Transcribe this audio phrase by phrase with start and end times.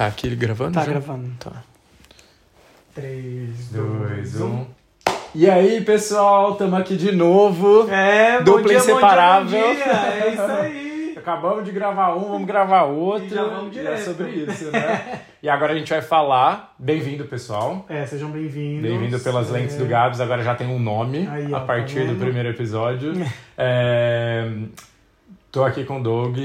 [0.00, 0.72] Tá aqui gravando?
[0.72, 0.92] Tá já?
[0.92, 1.30] gravando.
[1.38, 1.62] Tá.
[2.94, 4.66] 3, 2, 1.
[5.34, 7.86] E aí, pessoal, estamos aqui de novo.
[7.90, 9.60] É, Dupla bom dia, inseparável.
[9.60, 10.24] Bom dia, bom dia.
[10.24, 11.14] É isso aí.
[11.20, 13.26] Acabamos de gravar um, vamos gravar outro.
[13.26, 14.04] E já vamos E é direto.
[14.06, 15.20] sobre isso, né?
[15.42, 16.74] e agora a gente vai falar.
[16.78, 17.84] Bem-vindo, pessoal.
[17.86, 18.90] É, sejam bem-vindos.
[18.90, 19.78] Bem-vindo pelas lentes É.
[19.80, 22.20] do Gabs, agora já tem um nome Aí, a ó, tá partir do vendo?
[22.20, 23.12] primeiro episódio.
[23.58, 24.50] é,
[25.52, 26.38] tô aqui com o Doug.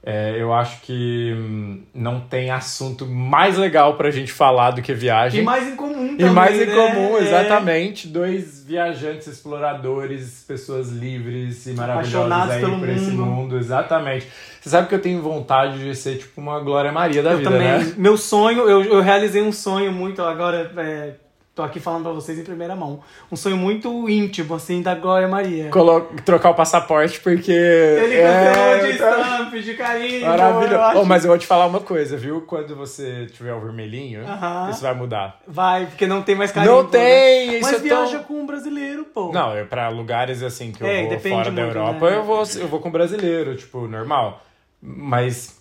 [0.00, 4.94] É, eu acho que hum, não tem assunto mais legal pra gente falar do que
[4.94, 5.40] viagem.
[5.40, 6.74] E mais em comum E também, mais em né?
[6.74, 7.20] comum, É.
[7.22, 8.06] exatamente.
[8.08, 13.26] Dois viajantes, exploradores, pessoas livres e maravilhosas Apaixonados aí pelo por esse mundo.
[13.26, 14.26] mundo, exatamente.
[14.60, 17.50] Você sabe que eu tenho vontade de ser tipo uma Glória Maria da Eu vida,
[17.50, 17.66] também.
[17.68, 17.94] né?
[17.96, 21.14] Meu sonho, eu, eu realizei um sonho muito, agora é,
[21.58, 23.00] tô aqui falando pra vocês em primeira mão.
[23.32, 25.70] Um sonho muito íntimo, assim, da Glória Maria.
[25.70, 27.50] Colo- trocar o passaporte porque.
[27.50, 30.20] Ele é, de tá- stamp, de carinho.
[30.20, 30.76] eu Maravilhoso.
[30.82, 32.42] acho- Oh, mas eu vou te falar uma coisa, viu?
[32.42, 34.70] Quando você tiver o vermelhinho, Aham.
[34.70, 35.40] isso vai mudar.
[35.48, 36.72] Vai, porque não tem mais carinho.
[36.76, 36.88] Não né?
[36.90, 37.54] tem!
[37.58, 38.22] Isso Mas é viaja tão...
[38.22, 39.32] com um brasileiro, pô.
[39.32, 42.16] Não, é pra lugares assim que eu É, vou fora da Europa, né?
[42.18, 44.44] eu, vou, eu vou com brasileiro, tipo, normal.
[44.80, 45.57] Mas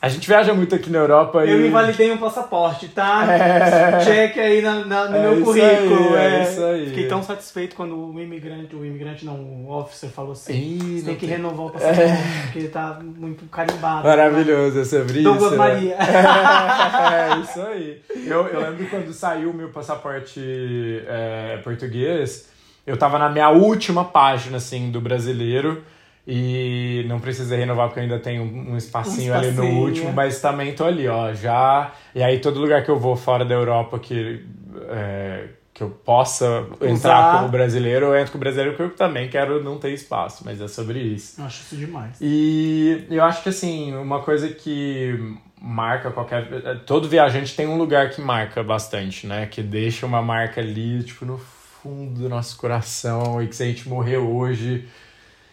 [0.00, 1.68] a gente viaja muito aqui na Europa Eu e.
[1.68, 3.24] invalidei um passaporte, tá?
[3.32, 4.00] É.
[4.00, 6.14] Cheque aí na, na- no É meu currículo.
[6.16, 6.86] aí, é isso aí.
[6.88, 11.14] Fiquei tão satisfeito quando o imigrante, o imigrante não, o officer falou assim: Ih, tem
[11.14, 12.12] que tem- renovar o passaporte,
[12.52, 14.06] porque tá muito carimbado.
[14.06, 15.56] Maravilhoso, é sobre Douglas isso.
[15.58, 15.96] Maria.
[15.98, 18.00] é isso aí.
[18.26, 22.48] Eu, eu lembro quando saiu o meu passaporte é, português,
[22.86, 25.82] eu tava na minha última página, assim, do brasileiro.
[26.26, 29.80] E não precisei renovar porque eu ainda tenho um um espacinho, Um ali no espacinho.
[29.80, 31.92] último, mas também tô ali, ó, já.
[32.14, 34.44] E aí todo lugar que eu vou fora da Europa que,
[34.88, 36.90] é, que eu possa entrar
[37.30, 37.38] Usar.
[37.38, 40.66] como brasileiro, eu entro como brasileiro porque eu também quero não ter espaço, mas é
[40.66, 41.40] sobre isso.
[41.40, 42.16] Eu acho isso demais.
[42.20, 46.80] E eu acho que assim, uma coisa que marca qualquer.
[46.86, 49.46] Todo viajante tem um lugar que marca bastante, né?
[49.46, 53.40] Que deixa uma marca ali, tipo, no fundo do nosso coração.
[53.40, 54.88] E que se a gente morrer hoje.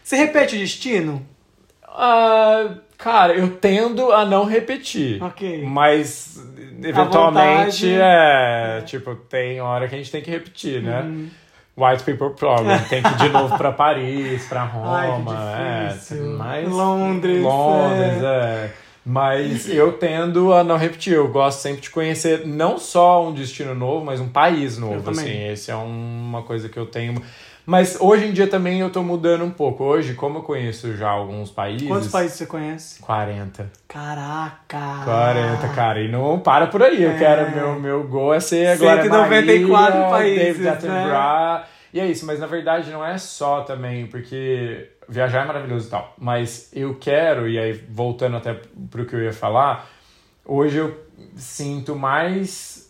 [0.04, 1.26] Você repete o destino?
[1.88, 5.22] Ah, cara, eu tendo a não repetir.
[5.22, 5.64] Ok.
[5.66, 6.38] Mas
[6.82, 7.94] eventualmente vontade.
[7.98, 8.82] é.
[8.84, 11.00] Tipo, tem hora que a gente tem que repetir, né?
[11.00, 11.28] Uhum.
[11.76, 12.78] White People Problem.
[12.88, 15.88] Tem que ir de novo pra Paris, pra Ai, Roma.
[15.88, 16.34] difícil.
[16.34, 18.70] é, mas Londres, Londres, é.
[19.06, 21.14] Mas eu tendo a não repetir.
[21.14, 25.10] Eu gosto sempre de conhecer não só um destino novo, mas um país novo.
[25.10, 27.20] Assim, esse é uma coisa que eu tenho.
[27.66, 29.84] Mas hoje em dia também eu tô mudando um pouco.
[29.84, 31.88] Hoje, como eu conheço já alguns países.
[31.88, 33.00] Quantos países você conhece?
[33.00, 33.70] 40.
[33.88, 35.04] Caraca!
[35.04, 36.00] 40, cara.
[36.02, 37.02] E não para por aí.
[37.02, 37.18] Eu É.
[37.18, 41.64] quero, meu, meu gol é ser a Glória 194 Maria, países, David né?
[41.92, 45.90] E é isso, mas na verdade não é só também, porque viajar é maravilhoso e
[45.90, 46.12] tal.
[46.18, 48.60] Mas eu quero, e aí voltando até
[48.90, 49.88] pro que eu ia falar,
[50.44, 51.00] hoje eu
[51.36, 52.83] sinto mais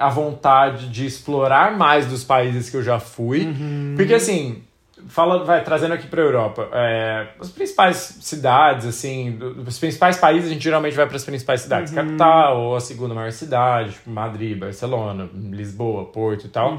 [0.00, 3.44] a vontade de explorar mais dos países que eu já fui.
[3.44, 3.94] Uhum.
[3.96, 4.62] Porque assim,
[5.06, 10.52] fala, vai trazendo aqui para Europa, é, as principais cidades, assim, os principais países a
[10.52, 14.58] gente geralmente vai para as principais cidades, capital ou a segunda maior cidade, tipo Madrid,
[14.58, 16.78] Barcelona, Lisboa, Porto e tal.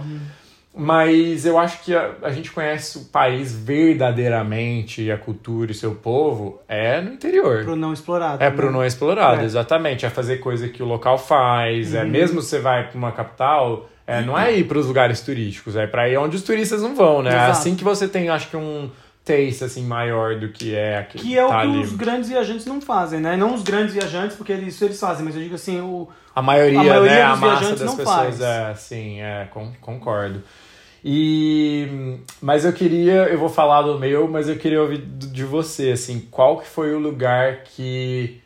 [0.74, 5.96] Mas eu acho que a, a gente conhece o país verdadeiramente, a cultura e seu
[5.96, 7.64] povo é no interior.
[7.64, 8.42] Pro não explorado.
[8.44, 8.56] É né?
[8.56, 9.46] pro não explorado, É.
[9.46, 10.06] exatamente.
[10.06, 11.94] É fazer coisa que o local faz.
[11.94, 15.86] É mesmo você vai pra uma capital, é, não é ir pros lugares turísticos, é
[15.88, 17.32] pra ir onde os turistas não vão, né?
[17.32, 17.52] Exato.
[17.52, 18.90] Assim que você tem, acho que um
[19.24, 21.20] taste assim maior do que é aqui.
[21.20, 21.80] Que é o tá que ali.
[21.80, 23.38] os grandes viajantes não fazem, né?
[23.38, 26.42] Não os grandes viajantes, porque eles, isso eles fazem, mas eu digo assim, o, A
[26.42, 27.22] maioria, A maioria né?
[27.24, 28.42] A dos massa viajantes das não pessoas faz.
[28.42, 30.42] é, sim, é, con- concordo.
[31.04, 35.92] E mas eu queria, eu vou falar do meu, mas eu queria ouvir de você,
[35.92, 38.42] assim, qual que foi o lugar que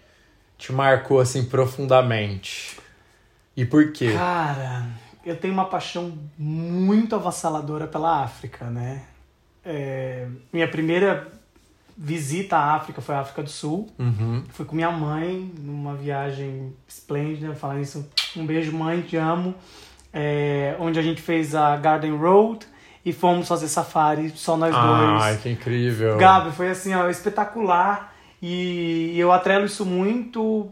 [0.58, 2.78] te marcou assim profundamente?
[3.58, 4.14] E por quê?
[4.14, 4.88] Cara,
[5.26, 9.04] eu tenho uma paixão muito avassaladora pela África, né?
[9.64, 11.32] É, minha primeira
[11.98, 13.90] visita à África foi à África do Sul.
[13.98, 14.44] Uhum.
[14.50, 17.56] Fui com minha mãe numa viagem esplêndida.
[17.56, 19.56] Falar isso, um beijo, mãe, te amo.
[20.18, 22.66] É, onde a gente fez a Garden Road
[23.04, 25.42] e fomos fazer safari, só nós Ai, dois.
[25.42, 26.18] que incrível.
[26.18, 28.16] Gabi, foi assim, ó, espetacular.
[28.42, 30.72] E eu atrelo isso muito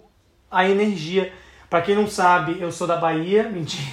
[0.49, 1.33] à energia.
[1.69, 3.83] Pra quem não sabe, eu sou da Bahia, mentira.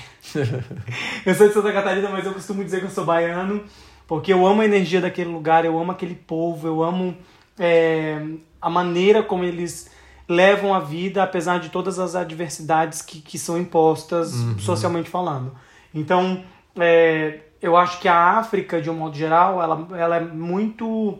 [1.26, 3.64] eu sou de Santa Catarina, mas eu costumo dizer que eu sou baiano,
[4.06, 7.16] porque eu amo a energia daquele lugar, eu amo aquele povo, eu amo
[7.58, 8.22] é,
[8.60, 9.90] a maneira como eles
[10.30, 15.52] levam a vida, apesar de todas as adversidades que, que são impostas socialmente falando.
[15.92, 16.44] Então,
[16.78, 21.18] é, eu acho que a África, de um modo geral, ela, ela é muito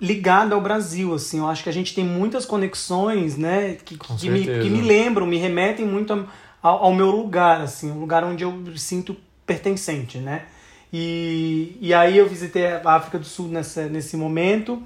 [0.00, 1.38] ligada ao Brasil, assim.
[1.38, 5.26] Eu acho que a gente tem muitas conexões, né, que, que, me, que me lembram,
[5.26, 6.24] me remetem muito a-
[6.62, 9.16] ao, ao meu lugar, assim, um lugar onde eu me sinto
[9.46, 10.46] pertencente, né?
[10.92, 14.82] E, e aí eu visitei a África do Sul nessa, nesse momento,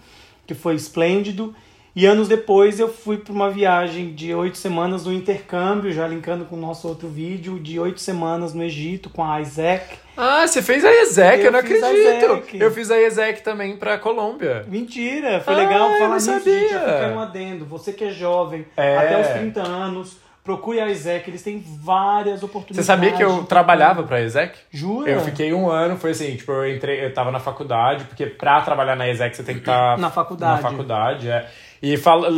[0.47, 1.55] que foi esplêndido.
[1.97, 6.45] E anos depois eu fui para uma viagem de oito semanas no intercâmbio, já linkando
[6.45, 9.97] com o nosso outro vídeo, de oito semanas no Egito com a Isaac.
[10.17, 12.55] Ah, você fez a ESEC, eu, Eu não acredito.
[12.55, 14.65] Eu fiz a ESEC também pra Colômbia.
[14.69, 16.59] Mentira, foi Ah, legal falar nisso, sabia.
[16.61, 16.73] gente.
[16.75, 17.65] Eu quero um adendo.
[17.67, 18.97] Você que é jovem, É.
[18.97, 22.77] até os 30 anos, procure a Isaac, eles têm várias oportunidades.
[22.77, 24.57] Você sabia que eu trabalhava pra ESEC?
[24.71, 25.11] Jura?
[25.11, 28.61] Eu fiquei um ano, foi assim, tipo, eu entrei, eu tava na faculdade, porque pra
[28.61, 30.63] trabalhar na ESEC você tem que estar Na faculdade.
[30.63, 31.49] Na faculdade, é.
[31.83, 32.29] E fala,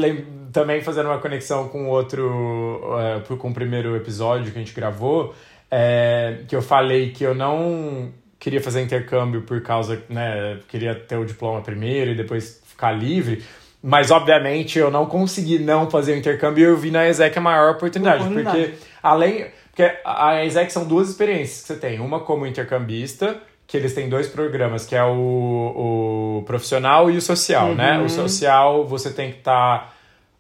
[0.53, 2.81] também fazendo uma conexão com outro,
[3.27, 5.35] pro- com o primeiro episódio que a gente gravou,
[5.71, 11.17] é, que eu falei que eu não queria fazer intercâmbio por causa, né, queria ter
[11.17, 13.43] o diploma primeiro e depois ficar livre.
[13.83, 17.41] Mas, obviamente, eu não consegui não fazer o intercâmbio e eu vi na ESEC a
[17.41, 18.23] maior oportunidade.
[18.23, 18.59] Oportunidade.
[18.59, 19.47] Porque, além.
[19.71, 21.99] Porque a ESEC são duas experiências que você tem.
[22.01, 23.41] Uma como intercambista,
[23.71, 27.99] que eles têm dois programas, que é o, o profissional e o social, né?
[27.99, 28.07] Uhum.
[28.07, 29.95] O social você tem que estar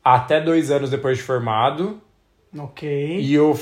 [0.04, 2.02] até dois anos depois de formado.
[2.58, 3.20] Ok.
[3.20, 3.56] E o.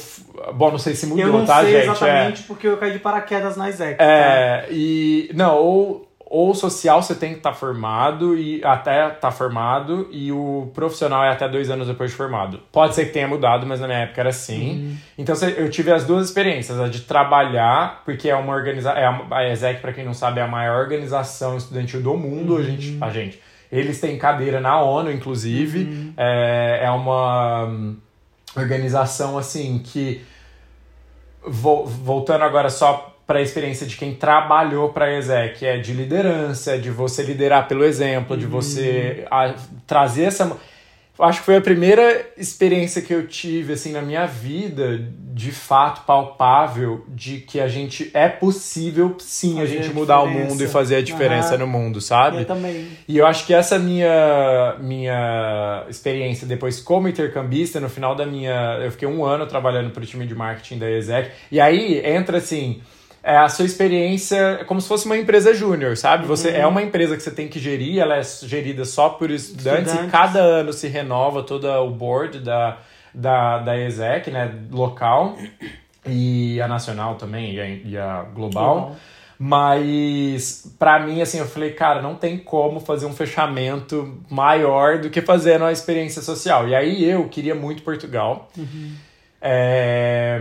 [0.55, 1.83] Bom, não sei se mudou, eu não tá, sei gente?
[1.83, 3.97] exatamente porque eu caí de paraquedas na tá?
[3.99, 5.31] É, e.
[5.35, 10.71] Não, ou, ou social você tem que estar formado e até estar formado, e o
[10.75, 12.61] profissional é até dois anos depois de formado.
[12.71, 14.99] Pode ser que tenha mudado, mas na minha época era assim.
[15.17, 18.99] Então cê- eu tive as duas experiências, a de trabalhar, porque é uma organização.
[19.01, 22.57] É a, a ESEC, para quem não sabe, é a maior organização estudantil do mundo,
[22.59, 22.99] a gente.
[23.01, 23.41] A gente.
[23.73, 26.13] Eles têm cadeira na ONU, inclusive.
[26.17, 27.97] É, é uma hum,
[28.55, 30.23] organização assim que
[31.47, 35.93] vo- voltando agora só para a experiência de quem trabalhou para a ESEC, é de
[35.93, 39.55] liderança, de você liderar pelo exemplo, de você a-
[39.87, 40.51] trazer essa.
[41.21, 44.99] Acho que foi a primeira experiência que eu tive assim na minha vida,
[45.35, 50.23] de fato palpável, de que a gente é possível sim a Fazer gente a mudar
[50.23, 51.59] o mundo e fazer a diferença Aham.
[51.59, 52.39] no mundo, sabe?
[52.39, 52.89] Eu também.
[53.07, 58.79] E eu acho que essa minha minha experiência depois como intercambista, no final da minha.
[58.83, 61.31] Eu fiquei um ano trabalhando para o time de marketing da ESEC.
[61.53, 62.81] E aí entra assim.
[63.29, 66.27] É a sua experiência é como se fosse uma empresa júnior, sabe?
[66.27, 69.93] Você é uma empresa que você tem que gerir, ela é gerida só por estudantes,
[69.93, 70.11] e Estudantes.
[70.11, 72.79] cada ano se renova todo o board da,
[73.13, 74.51] da, da ESEC, né?
[74.71, 75.37] Local
[76.07, 78.77] e a nacional também, e a, e a global.
[78.77, 78.97] Global.
[79.39, 85.11] Mas, pra mim, assim, eu falei, cara, não tem como fazer um fechamento maior do
[85.11, 86.67] que fazendo uma experiência social.
[86.67, 88.51] E aí eu queria muito Portugal.
[89.41, 90.41] É,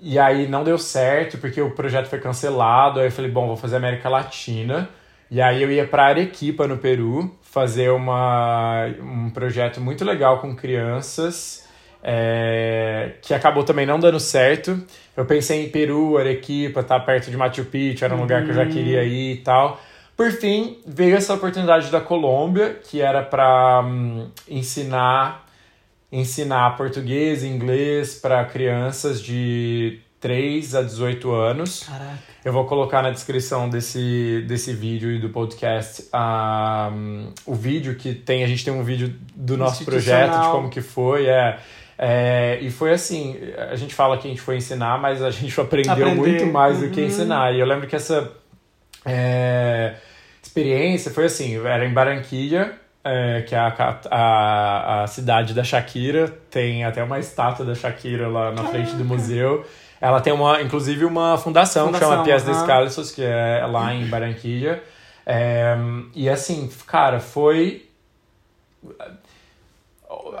[0.00, 3.00] E aí não deu certo, porque o projeto foi cancelado.
[3.00, 4.88] Aí eu falei, bom, vou fazer América Latina.
[5.30, 10.54] E aí eu ia pra Arequipa, no Peru, fazer uma, um projeto muito legal com
[10.54, 11.66] crianças,
[12.02, 14.80] é, que acabou também não dando certo.
[15.16, 18.54] Eu pensei em Peru, Arequipa, tá perto de Machu Picchu, era um lugar que eu
[18.54, 19.80] já queria ir e tal.
[20.16, 23.84] Por fim, veio essa oportunidade da Colômbia, que era para
[24.48, 25.44] ensinar
[26.10, 31.82] ensinar português e inglês para crianças de 3 a 18 anos.
[31.84, 32.18] Caraca.
[32.44, 36.04] Eu vou colocar na descrição desse, desse vídeo e do podcast
[36.92, 38.44] um, o vídeo que tem.
[38.44, 41.26] A gente tem um vídeo do nosso projeto, de como que foi.
[41.26, 41.58] É,
[41.98, 43.36] é, e foi assim:
[43.70, 46.14] a gente fala que a gente foi ensinar, mas a gente aprendeu Aprender.
[46.14, 47.06] muito mais do que Uhum.
[47.08, 47.52] ensinar.
[47.54, 48.32] E eu lembro que essa
[49.04, 49.94] é,
[50.42, 52.72] experiência foi assim: era em Barranquilla.
[53.06, 58.26] É, que é a, a, a cidade da Shakira, tem até uma estátua da Shakira
[58.26, 59.64] lá na frente do museu.
[60.00, 62.52] Ela tem uma, inclusive uma fundação, que chama Fundação, Pies aham.
[62.52, 64.80] Descalços, que é lá em Barranquilla.
[65.24, 65.76] É,
[66.14, 67.88] e assim, cara, foi.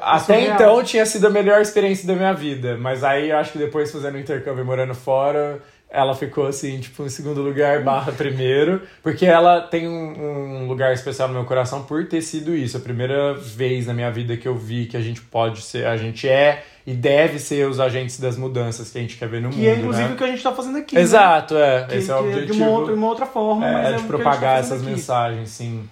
[0.00, 0.54] Até surreal.
[0.54, 3.90] então tinha sido a melhor experiência da minha vida, mas aí eu acho que depois
[3.90, 5.60] fazendo intercâmbio e morando fora,
[5.96, 10.92] ela ficou assim, tipo, em segundo lugar barra primeiro, porque ela tem um, um lugar
[10.92, 12.76] especial no meu coração por ter sido isso.
[12.76, 15.96] A primeira vez na minha vida que eu vi que a gente pode ser, a
[15.96, 19.50] gente é e deve ser os agentes das mudanças que a gente quer ver no
[19.50, 20.14] Que é mundo, inclusive né?
[20.14, 20.94] o que a gente tá fazendo aqui.
[20.94, 21.00] né?
[21.00, 21.84] Exato, é.
[21.88, 22.52] Que, Esse é o objetivo.
[22.54, 24.90] De uma outra, uma outra forma, é, é de tá propagar fazendo essas aqui.
[24.90, 25.88] mensagens, sim.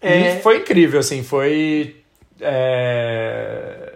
[0.00, 1.96] É- E foi incrível, assim, foi.
[2.40, 3.92] é,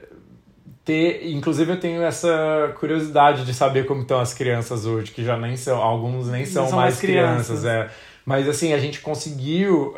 [0.91, 5.37] ter, inclusive eu tenho essa curiosidade de saber como estão as crianças hoje, que já
[5.37, 7.65] nem são, alguns nem são, são mais mais crianças, crianças.
[7.65, 7.89] é.
[8.27, 9.95] Mas assim, a gente conseguiu.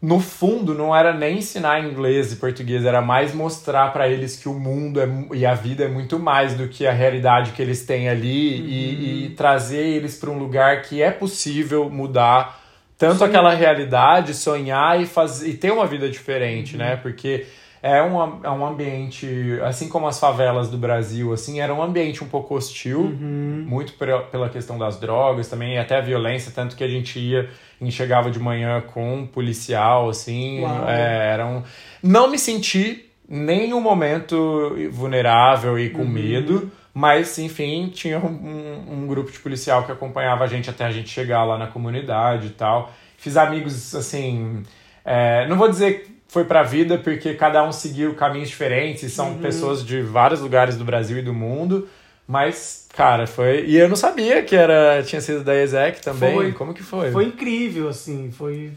[0.00, 4.48] No fundo, não era nem ensinar inglês e português, era mais mostrar para eles que
[4.48, 7.84] o mundo é, e a vida é muito mais do que a realidade que eles
[7.84, 12.60] têm ali e, e trazer eles para um lugar que é possível mudar
[12.98, 13.24] tanto Sim.
[13.24, 16.96] aquela realidade, sonhar e, fazer, e ter uma vida diferente, né?
[16.96, 17.46] Porque
[17.82, 22.22] é um, é um ambiente, assim como as favelas do Brasil, assim, era um ambiente
[22.22, 23.64] um pouco hostil, Uhum.
[23.66, 27.18] muito pela pela questão das drogas também, e até a violência, tanto que a gente
[27.18, 31.62] ia e chegava de manhã com um policial, assim, é, era um...
[32.02, 36.08] Não me senti nem um momento vulnerável e com Uhum.
[36.08, 40.84] medo, mas, enfim, tinha um, um- um grupo de policial que acompanhava a gente até
[40.84, 42.92] a gente chegar lá na comunidade e tal.
[43.16, 44.62] Fiz amigos, assim,
[45.04, 49.32] é, não vou dizer foi pra vida, porque cada um seguiu caminhos diferentes, e são
[49.32, 49.38] Uhum.
[49.38, 51.86] pessoas de vários lugares do Brasil e do mundo,
[52.26, 53.66] mas, cara, foi...
[53.66, 56.34] E eu não sabia que era tinha sido da ESEC também.
[56.34, 56.52] Foi.
[56.52, 57.10] Como que foi?
[57.12, 58.72] Foi incrível, assim, foi...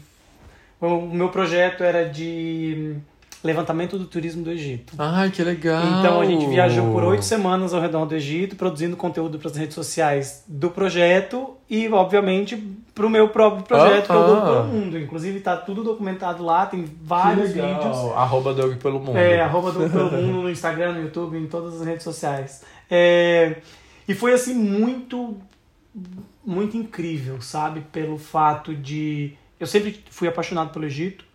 [0.78, 2.96] O meu projeto era de
[3.44, 4.94] levantamento do turismo do Egito.
[4.98, 5.82] Ai, que legal!
[5.98, 9.56] Então a gente viajou por oito semanas ao redor do Egito, produzindo conteúdo para as
[9.56, 12.56] redes sociais do projeto e, obviamente,
[12.94, 14.52] para o meu próprio projeto, que é o Doug Aham.
[14.52, 14.98] pelo Mundo.
[14.98, 17.96] Inclusive, tá tudo documentado lá, tem Que vários vídeos.
[18.16, 19.18] Arroba Doug pelo mundo.
[19.18, 22.64] É, arroba Doug pelo Mundo no Instagram, no YouTube, em todas as redes sociais.
[22.90, 23.56] É,
[24.08, 25.36] e foi, assim, muito,
[26.44, 27.82] muito incrível, sabe?
[27.92, 29.34] Pelo fato de...
[29.60, 31.25] Eu sempre fui apaixonado pelo Egito.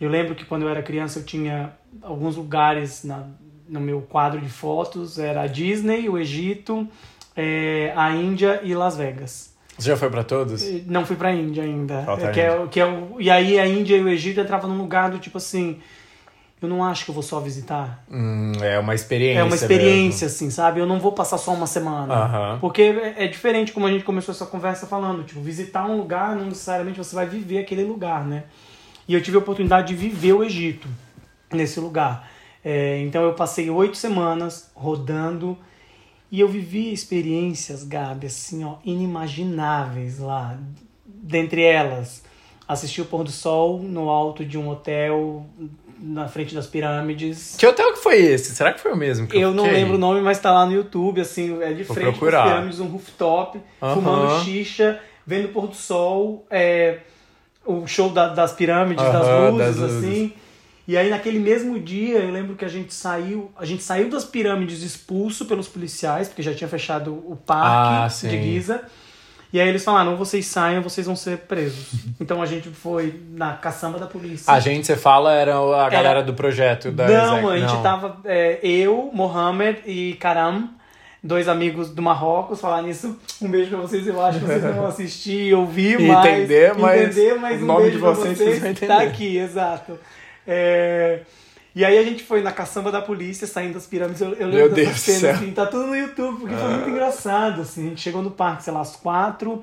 [0.00, 3.24] Eu lembro que quando eu era criança eu tinha alguns lugares na,
[3.68, 5.18] no meu quadro de fotos.
[5.18, 6.88] Era a Disney, o Egito,
[7.36, 9.50] é, a Índia e Las Vegas.
[9.78, 10.62] Você já foi pra todos?
[10.86, 12.02] Não fui pra Índia ainda.
[12.02, 14.40] Falta a que é, o- que é o, e aí a Índia e o Egito
[14.40, 15.78] entravam num lugar do tipo assim...
[16.62, 18.04] Eu não acho que eu vou só visitar.
[18.10, 19.40] Hum, é uma experiência.
[19.40, 20.78] É uma experiência, assim, sabe?
[20.78, 22.12] Eu não vou passar só uma semana.
[22.12, 22.58] Aham.
[22.60, 25.24] Porque é é diferente como a gente começou essa conversa falando.
[25.24, 28.44] Tipo, visitar um lugar, não necessariamente você vai viver aquele lugar, né?
[29.10, 30.86] E eu tive a oportunidade de viver o Egito
[31.52, 32.30] nesse lugar.
[32.64, 35.58] É, então eu passei oito semanas rodando
[36.30, 40.56] e eu vivi experiências, Gabi, assim, ó, inimagináveis lá.
[41.04, 42.22] Dentre elas,
[42.68, 45.44] assistir o pôr do sol no alto de um hotel
[45.98, 47.56] na frente das pirâmides.
[47.58, 48.54] Que hotel que foi esse?
[48.54, 50.64] Será que foi o mesmo que eu, Eu não lembro o nome, mas tá lá
[50.64, 52.42] no YouTube, assim, é de Vou frente procurar.
[52.42, 53.60] com as pirâmides, um rooftop,
[53.92, 57.00] fumando xixa, vendo o pôr do sol, é,
[57.70, 59.96] o show da- das pirâmides, das luzes, das luzes.
[60.04, 60.32] assim.
[60.88, 64.24] E aí naquele mesmo dia, eu lembro que a gente saiu, a gente saiu das
[64.24, 68.42] pirâmides expulso pelos policiais, porque já tinha fechado o parque Ah, de.
[68.42, 68.82] Giza.
[69.52, 71.90] E aí eles falaram, vocês saiam, vocês vão ser presos.
[72.20, 74.52] então a gente foi na caçamba da polícia.
[74.52, 77.82] A gente, você fala, era a galera do projeto da Não, Exec- a gente não.
[77.82, 78.16] tava.
[78.24, 80.70] é, eu, Mohamed e Karam,
[81.22, 83.18] dois amigos do Marrocos, falar nisso.
[83.40, 86.26] Um beijo pra vocês, eu acho que vocês não vão assistir ouvir, mas.
[86.26, 88.58] entender, mas entender, mas o um nome beijo de vocês, vocês.
[88.60, 88.80] vocês.
[88.80, 89.98] Tá aqui, exato.
[90.46, 91.20] É,
[91.74, 94.20] E aí a gente foi na caçamba da polícia, saindo das pirâmides.
[94.20, 95.30] Eu, eu Meu lembro dessa Deus do cena, céu.
[95.34, 97.86] assim, tá tudo no YouTube, porque foi muito engraçado, assim.
[97.86, 99.62] A gente chegou no parque, sei lá, às quatro,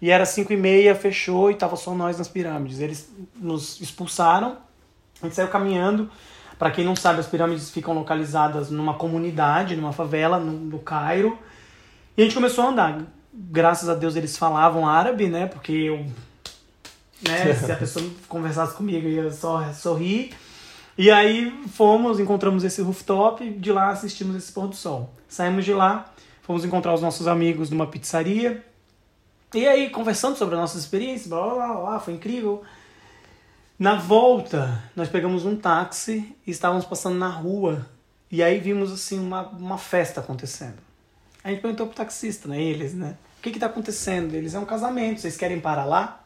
[0.00, 2.78] e era cinco e meia, fechou, e tava só nós nas pirâmides.
[2.80, 4.56] Eles nos expulsaram,
[5.20, 6.08] a gente saiu caminhando.
[6.58, 11.38] Pra quem não sabe, as pirâmides ficam localizadas numa comunidade, numa favela, no, no Cairo.
[12.16, 13.00] E a gente começou a andar.
[13.32, 15.46] Graças a Deus eles falavam árabe, né?
[15.46, 16.04] Porque eu.
[17.22, 20.34] Né, se a pessoa conversasse comigo, eu ia só sorrir.
[20.96, 25.14] E aí fomos, encontramos esse rooftop, de lá assistimos esse pôr do sol.
[25.28, 26.12] Saímos de lá,
[26.42, 28.64] fomos encontrar os nossos amigos numa pizzaria.
[29.54, 32.64] E aí, conversando sobre as nossas experiências, blá blá blá, blá foi incrível.
[33.78, 37.86] Na volta, nós pegamos um táxi e estávamos passando na rua.
[38.30, 40.78] E aí vimos assim uma, uma festa acontecendo.
[41.44, 42.60] A gente perguntou pro taxista, né?
[42.60, 43.16] Eles, né?
[43.38, 44.34] O que que tá acontecendo?
[44.34, 46.24] Eles é um casamento, vocês querem parar lá?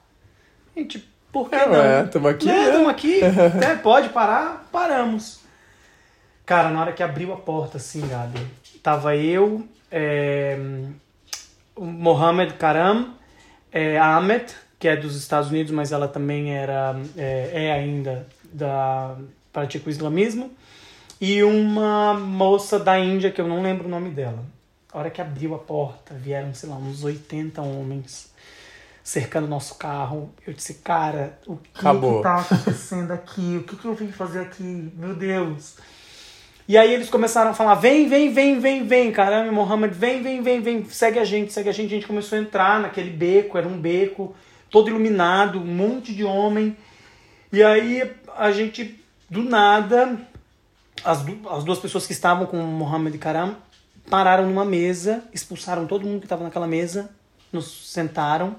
[0.75, 1.73] A gente, por que É, não?
[1.75, 3.21] ué, tamo aqui, Né, tamo aqui.
[3.21, 4.67] né, Pode parar?
[4.73, 5.41] Paramos.
[6.47, 8.45] Cara, na hora que abriu a porta, assim, Gabi,
[8.83, 10.59] tava eu, é,
[11.77, 13.15] o Mohamed Karam,
[13.71, 14.47] é, Ahmed,
[14.83, 19.15] que é dos Estados Unidos, mas ela também era, é, é ainda da
[19.53, 20.51] pratica o islamismo,
[21.21, 24.45] e uma moça da Índia, que eu não lembro o nome dela.
[24.93, 28.33] A hora que abriu a porta, vieram, sei lá, uns 80 homens
[29.05, 30.35] cercando o nosso carro.
[30.45, 32.17] Eu disse, cara, o que, Acabou.
[32.17, 33.59] que tá acontecendo aqui?
[33.59, 34.93] O que, que eu vim fazer aqui?
[34.97, 35.77] Meu Deus.
[36.67, 40.43] E aí eles começaram a falar: vem, vem, vem, vem, vem, caramba, Mohammed, vem, vem,
[40.43, 41.87] vem, vem, segue a gente, segue a gente.
[41.87, 44.35] A gente começou a entrar naquele beco, era um beco
[44.73, 46.77] todo iluminado, um monte de homem.
[47.53, 48.99] E aí a gente,
[49.31, 50.19] do nada,
[51.05, 53.57] as, du- as duas pessoas que estavam com o Mohammed Karam
[54.11, 57.11] pararam numa mesa, expulsaram todo mundo que estava naquela mesa,
[57.53, 58.57] nos sentaram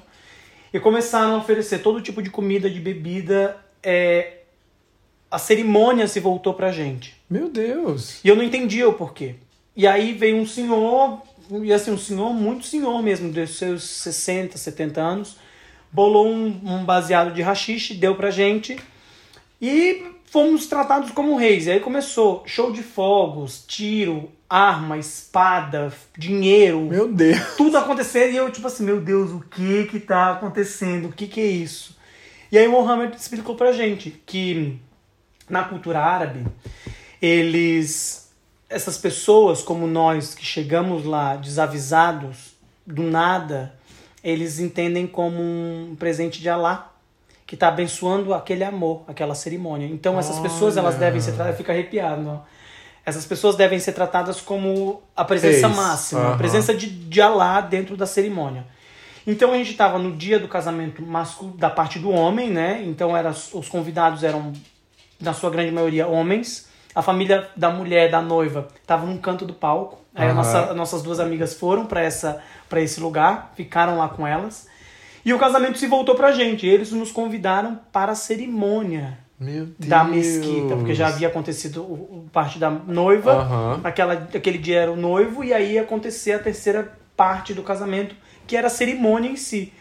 [0.74, 3.58] e começaram a oferecer todo tipo de comida, de bebida.
[3.82, 4.38] É,
[5.29, 7.15] a cerimônia se voltou pra gente.
[7.29, 8.24] Meu Deus.
[8.24, 9.36] E eu não entendia o porquê.
[9.75, 11.22] E aí veio um senhor,
[11.63, 15.38] e assim, um senhor, muito senhor mesmo, dos seus 60, 70 anos,
[15.93, 18.77] bolou um, um baseado de rachixe, deu pra gente
[19.62, 21.67] e fomos tratados como reis.
[21.67, 26.81] E aí começou show de fogos, tiro, arma, espada, dinheiro.
[26.81, 27.55] Meu Deus.
[27.55, 31.09] Tudo acontecendo e eu, tipo assim, meu Deus, o que que tá acontecendo?
[31.09, 31.95] O que que é isso?
[32.51, 34.79] E aí Mohammed explicou pra gente que
[35.50, 36.45] na cultura árabe,
[37.21, 38.31] eles,
[38.69, 42.53] essas pessoas como nós que chegamos lá desavisados,
[42.85, 43.73] do nada,
[44.24, 46.92] eles entendem como um presente de Alá
[47.46, 49.86] que está abençoando aquele amor, aquela cerimônia.
[49.88, 50.50] Então essas Olha.
[50.50, 52.42] pessoas elas devem ser tratadas, fica arrepiado, não?
[53.06, 56.38] Essas pessoas devem ser tratadas como a presença máxima, a Aham.
[56.38, 58.65] presença de, de Alá dentro da cerimônia.
[59.27, 62.82] Então a gente estava no dia do casamento masculino da parte do homem, né?
[62.86, 64.53] Então era, os convidados eram
[65.20, 66.68] na sua grande maioria homens.
[66.95, 70.01] A família da mulher, da noiva, estava num canto do palco.
[70.13, 70.35] Aí Aham.
[70.35, 74.67] nossa, nossas duas amigas foram para essa para esse lugar, ficaram lá com elas.
[75.25, 76.65] E o casamento se voltou pra gente.
[76.67, 79.17] Eles nos convidaram para a cerimônia
[79.79, 83.81] da mesquita, porque já havia acontecido o, o parte da noiva, Aham.
[83.83, 88.15] aquela, aquele dia era o noivo, e aí ia acontecer a terceira parte do casamento,
[88.47, 89.73] que era a cerimônia em si.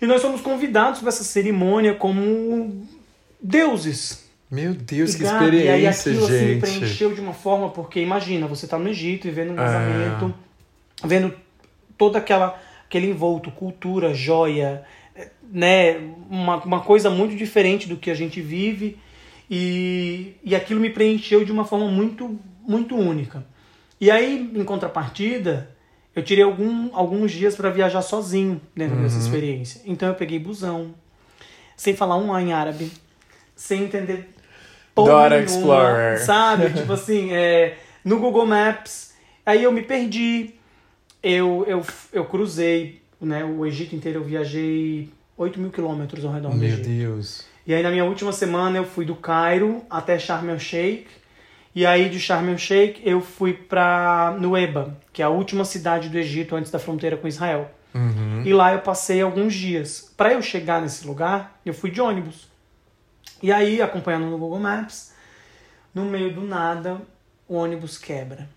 [0.00, 2.86] E nós fomos convidados para essa cerimônia como
[3.40, 4.21] deuses.
[4.52, 6.60] Meu Deus, que Gabi, E aí experiência, aquilo assim, me gente.
[6.60, 9.58] preencheu de uma forma, porque imagina, você tá no Egito e vendo um É.
[9.58, 10.34] casamento,
[11.02, 11.34] vendo
[11.96, 14.84] toda aquela aquele envolto, cultura, joia,
[15.50, 15.96] né,
[16.28, 18.98] uma, uma coisa muito diferente do que a gente vive
[19.50, 23.46] e, e aquilo me preencheu de uma forma muito muito única.
[23.98, 25.74] E aí, em contrapartida,
[26.14, 29.22] eu tirei algum, alguns dias para viajar sozinho dentro dessa Uhum.
[29.22, 29.80] experiência.
[29.86, 30.94] Então eu peguei busão,
[31.74, 32.92] sem falar um A em árabe,
[33.56, 34.28] sem entender
[34.94, 36.24] Dora nenhuma, Explorer.
[36.24, 36.70] Sabe?
[36.78, 39.12] tipo assim, é, no Google Maps.
[39.44, 40.54] Aí eu me perdi.
[41.22, 46.50] Eu, eu, eu cruzei né, o Egito inteiro, eu viajei 8 mil quilômetros ao redor
[46.50, 46.88] do Meu Egito.
[46.88, 47.46] Deus.
[47.66, 51.06] E aí na minha última semana eu fui do Cairo até Sharm el Sheikh.
[51.74, 56.08] E aí de Sharm el Sheikh eu fui pra Nueba, que é a última cidade
[56.08, 57.70] do Egito antes da fronteira com Israel.
[57.94, 58.42] Uhum.
[58.44, 60.12] E lá eu passei alguns dias.
[60.16, 62.50] Para eu chegar nesse lugar, eu fui de ônibus.
[63.42, 65.12] E aí, acompanhando no Google Maps,
[65.94, 67.00] no meio do nada,
[67.48, 68.48] o ônibus quebra.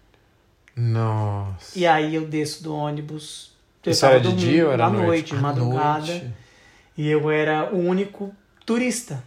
[0.75, 1.77] Nossa.
[1.77, 3.53] E aí eu desço do ônibus.
[3.85, 5.05] Eu Isso era de dormindo dia ou era à noite?
[5.07, 6.05] noite, À madrugada.
[6.05, 6.31] noite.
[6.97, 8.33] E eu era o único
[8.65, 9.23] turista.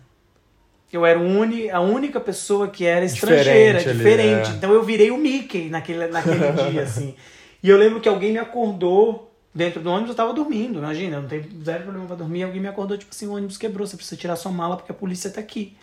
[0.93, 4.51] Eu era o uni, a única pessoa que era estrangeira, Diferente ali, diferente.
[4.51, 4.55] é.
[4.55, 7.15] Então eu virei o Mickey naquele, naquele dia, assim.
[7.63, 9.28] E eu lembro que alguém me acordou
[9.59, 12.45] dentro do ônibus, eu tava dormindo, imagina, não tem zero problema pra dormir.
[12.45, 14.95] Alguém me acordou, tipo assim, o ônibus quebrou, você precisa tirar sua mala porque a
[14.95, 15.77] polícia tá aqui.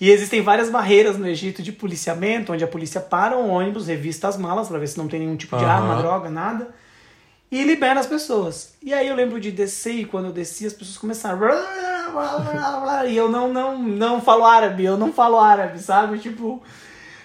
[0.00, 4.28] E existem várias barreiras no Egito de policiamento, onde a polícia para o ônibus, revista
[4.28, 5.72] as malas pra ver se não tem nenhum tipo de Aham.
[5.72, 6.74] arma, droga, nada
[7.50, 8.74] e libera as pessoas.
[8.80, 11.40] E aí eu lembro de descer e quando eu desci as pessoas começaram
[13.08, 16.18] e eu não não não falo árabe, eu não falo árabe, sabe?
[16.18, 16.62] Tipo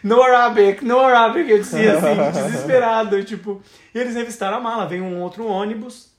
[0.05, 3.61] no Arabic, no Arabic, eu dizia assim, desesperado, tipo,
[3.93, 6.13] e eles revistaram a mala, veio um outro ônibus.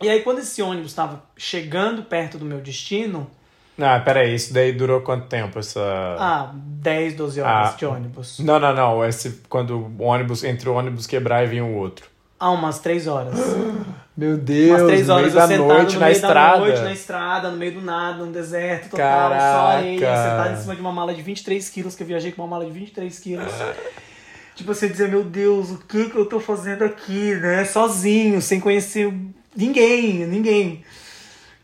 [0.00, 3.30] E aí quando esse ônibus estava chegando perto do meu destino,
[3.78, 5.58] Ah, peraí, isso daí durou quanto tempo?
[5.58, 5.80] Essa.
[6.18, 7.76] ah, 10, 12 horas Ah.
[7.76, 8.38] de ônibus.
[8.40, 9.04] Não, não, não.
[9.04, 12.06] Esse, quando o ônibus, entre o ônibus quebrar e vir o outro.
[12.38, 13.34] Ah, umas 3 horas.
[14.16, 16.52] Meu Deus, Umas três no horas meio da sentado noite no na meio estrada.
[16.52, 20.60] da noite, na estrada, no meio do nada, no deserto total, só areia, sentado em
[20.60, 23.18] cima de uma mala de 23 quilos, que eu viajei com uma mala de 23
[23.18, 23.52] quilos.
[24.54, 27.64] tipo, você dizer, meu Deus, o que que eu tô fazendo aqui, né?
[27.64, 29.12] Sozinho, sem conhecer
[29.56, 30.84] ninguém, ninguém.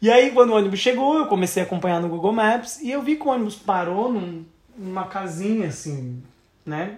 [0.00, 3.02] E aí, quando o ônibus chegou, eu comecei a acompanhar no Google Maps e eu
[3.02, 4.44] vi que o ônibus parou num-
[4.76, 6.22] numa casinha, assim,
[6.64, 6.92] né?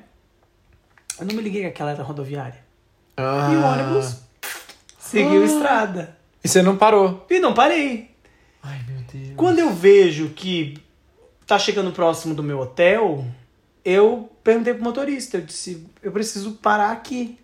[1.19, 2.59] Eu não me liguei que aquela era rodoviária.
[3.17, 3.49] Ah.
[3.53, 4.17] E o ônibus
[5.11, 6.17] seguiu a estrada.
[6.43, 7.27] E você não parou.
[7.29, 8.11] E não parei.
[8.63, 9.35] Ai, meu Deus.
[9.37, 10.79] Quando eu vejo que
[11.47, 13.25] tá chegando próximo do meu hotel,
[13.85, 17.39] eu perguntei pro motorista, eu disse, eu preciso parar aqui.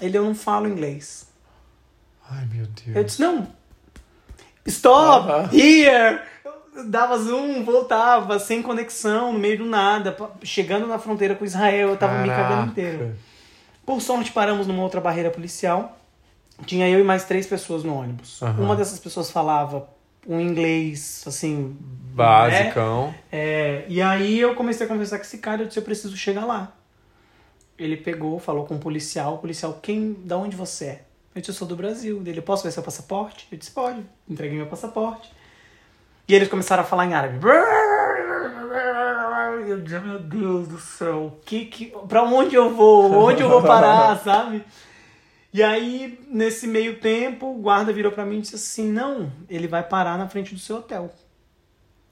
[0.00, 1.28] Ele, eu não falo inglês.
[2.28, 2.96] Ai, meu Deus.
[2.96, 3.46] Eu disse, não.
[4.66, 5.54] Stop!
[5.56, 6.20] Here!
[6.44, 11.90] Eu dava zoom, voltava, sem conexão, no meio do nada, chegando na fronteira com Israel,
[11.90, 12.70] eu tava me cagando Caraca.
[12.70, 13.16] inteiro.
[13.86, 15.98] Por sorte, paramos numa outra barreira policial.
[16.64, 18.42] Tinha eu e mais três pessoas no ônibus.
[18.42, 18.62] Aham.
[18.62, 19.88] Uma dessas pessoas falava
[20.26, 21.76] um inglês, assim.
[21.80, 23.14] Basicão.
[23.30, 26.44] É, e aí eu comecei a conversar com esse cara, eu disse, eu preciso chegar
[26.44, 26.72] lá.
[27.76, 31.04] Ele pegou, falou com o policial, o policial, quem, da onde você é?
[31.34, 32.22] Eu disse, eu sou do Brasil.
[32.24, 33.48] Ele, posso ver seu passaporte?
[33.50, 34.00] Eu disse, pode.
[34.28, 35.30] Entreguei meu passaporte.
[36.28, 37.40] E eles começaram a falar em árabe.
[39.66, 43.12] Eu disse, meu Deus do céu, que, que, pra onde eu vou?
[43.12, 44.64] Onde eu vou parar, sabe?
[45.54, 49.68] E aí, nesse meio tempo, o guarda virou pra mim e disse assim: Não, ele
[49.68, 51.14] vai parar na frente do seu hotel.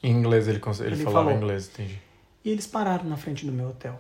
[0.01, 1.43] Em inglês ele, ele, Ele falava falou.
[1.43, 1.99] inglês, entendi.
[2.45, 3.99] E eles pararam na frente do meu hotel.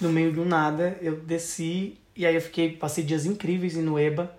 [0.00, 4.34] No meio do nada, eu desci e aí eu fiquei, passei dias incríveis em Nueva.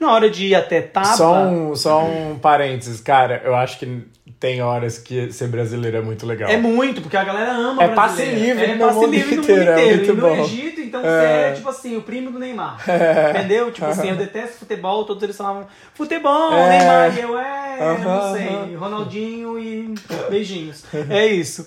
[0.00, 1.14] Na hora de ir até Tapa.
[1.14, 4.04] Só um, só um parênteses, cara, eu acho que
[4.38, 6.50] tem horas que ser brasileiro é muito legal.
[6.50, 9.42] É muito, porque a galera ama É passe livre é no passe mundo livre no
[9.42, 9.96] inteiro, mundo é inteiro.
[9.96, 10.44] muito e no bom.
[10.44, 11.04] Egito, então É.
[11.04, 12.78] você é tipo assim, o primo do Neymar.
[13.36, 13.70] Entendeu?
[13.72, 16.68] Tipo assim, eu detesto futebol, todos eles falavam, futebol, É.
[16.78, 18.76] Neymar, e eu é, não sei.
[18.76, 19.94] Ronaldinho e
[20.30, 20.84] beijinhos.
[21.10, 21.66] É isso.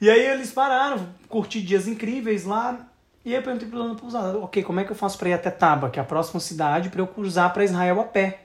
[0.00, 2.78] E aí eles pararam, curti dias incríveis lá.
[3.24, 5.28] E aí eu perguntei pro dono da pousada, ok, como é que eu faço pra
[5.28, 8.38] ir até Taba, que é a próxima cidade, pra eu cruzar pra Israel a pé?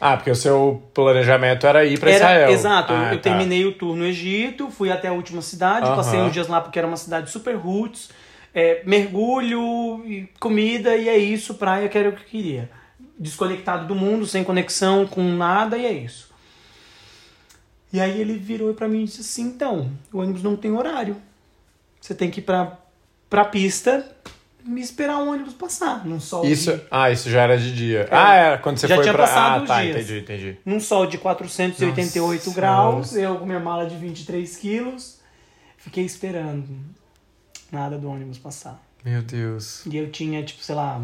[0.00, 2.50] Ah, porque o seu planejamento era ir pra Era- Israel.
[2.50, 3.22] Exato, eu- Ah, eu tá.
[3.22, 6.78] terminei o tour no Egito, fui até a última cidade, passei uns dias lá porque
[6.78, 8.10] era uma cidade super roots,
[8.54, 12.70] é, mergulho, comida e é isso, praia que era o que eu queria.
[13.18, 16.30] Desconectado do mundo, sem conexão com nada e é isso.
[17.92, 21.16] E aí ele virou pra mim e disse assim, então, o ônibus não tem horário.
[22.00, 22.76] Você tem que ir pra,
[23.30, 24.06] pra pista
[24.66, 28.08] me esperar o ônibus passar, num sol Isso, de ah, isso já era de dia.
[28.10, 29.24] Ah, era quando você Já foi tinha pra...
[29.24, 29.96] passado Ah, tá, dias.
[29.96, 30.58] entendi, entendi.
[30.64, 32.54] num sol de 488 Nossa.
[32.60, 35.20] graus, eu com minha mala de 23 quilos,
[35.78, 36.66] fiquei esperando
[37.70, 38.82] nada do ônibus passar.
[39.04, 39.84] Meu Deus.
[39.86, 41.00] E eu tinha, tipo, sei lá,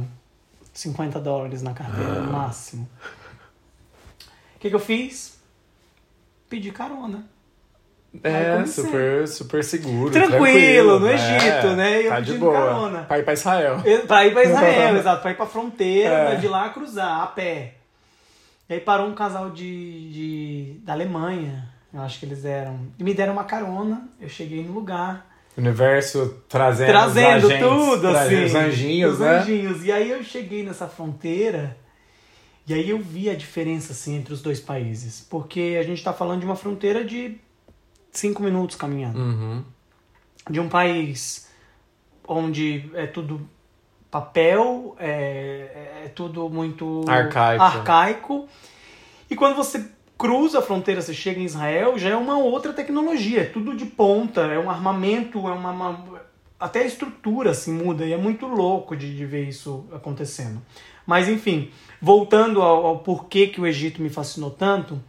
[0.72, 2.88] 50 dólares na carteira, no máximo.
[4.56, 5.38] O que, que eu fiz?
[6.48, 7.24] Pedi carona.
[8.22, 10.10] É, super, super seguro.
[10.10, 12.02] Tranquilo, no é, Egito, né?
[12.02, 12.52] E eu tá de boa.
[12.52, 12.98] carona.
[13.04, 13.80] Pra ir pra Israel.
[13.84, 16.26] Eu- Pra ir pra Israel, exato, pra ir pra fronteira, É.
[16.26, 17.74] pra de lá cruzar, a pé.
[18.68, 22.80] E aí parou um casal de, de da Alemanha, eu acho que eles eram.
[22.98, 25.26] E me deram uma carona, eu cheguei no lugar.
[25.56, 28.44] Universo trazendo, trazendo agentes, tudo, assim.
[28.44, 29.38] Os anjinhos, os né?
[29.38, 29.84] anjinhos.
[29.84, 31.76] E aí eu cheguei nessa fronteira
[32.66, 35.26] e aí eu vi a diferença, assim, entre os dois países.
[35.28, 37.38] Porque a gente tá falando de uma fronteira de
[38.12, 39.18] cinco minutos caminhando.
[39.18, 39.64] Uhum.
[40.50, 41.48] de um país
[42.28, 43.40] onde é tudo
[44.10, 47.62] papel, é, é tudo muito Arcaico.
[47.62, 48.48] arcaico.
[49.30, 49.84] E quando você
[50.18, 53.86] cruza a fronteira, você chega em Israel, já é uma outra tecnologia, é tudo de
[53.86, 56.22] ponta, é um armamento, é uma, uma-
[56.60, 60.60] até a estrutura assim muda e é muito louco de, de ver isso acontecendo.
[61.06, 61.70] Mas enfim,
[62.00, 65.00] voltando ao, ao porquê que o Egito me fascinou tanto,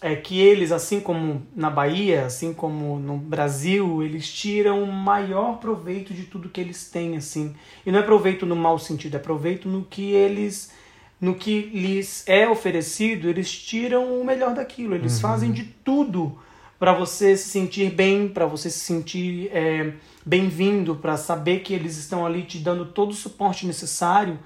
[0.00, 5.58] é que eles, assim como na Bahia, assim como no Brasil, eles tiram o maior
[5.58, 7.54] proveito de tudo que eles têm, assim.
[7.84, 10.72] E não é proveito no mau sentido, é proveito no que eles,
[11.20, 14.94] no que lhes é oferecido, eles tiram o melhor daquilo.
[14.94, 16.38] Eles fazem de tudo
[16.78, 19.92] para você se sentir bem, para você se sentir é,
[20.24, 24.38] bem-vindo, para saber que eles estão ali te dando todo o suporte necessário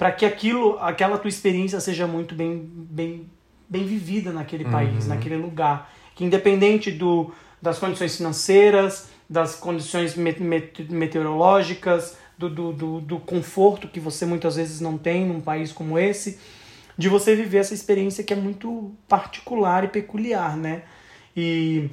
[0.00, 3.28] para que aquilo, aquela tua experiência seja muito bem, bem,
[3.70, 5.90] bem vivida naquele país, naquele lugar.
[6.14, 13.18] Que independente do, das condições financeiras, das condições met- met- meteorológicas, do, do, do, do
[13.20, 16.38] conforto que você muitas vezes não tem num país como esse,
[16.96, 20.82] de você viver essa experiência que é muito particular e peculiar, né?
[21.36, 21.90] E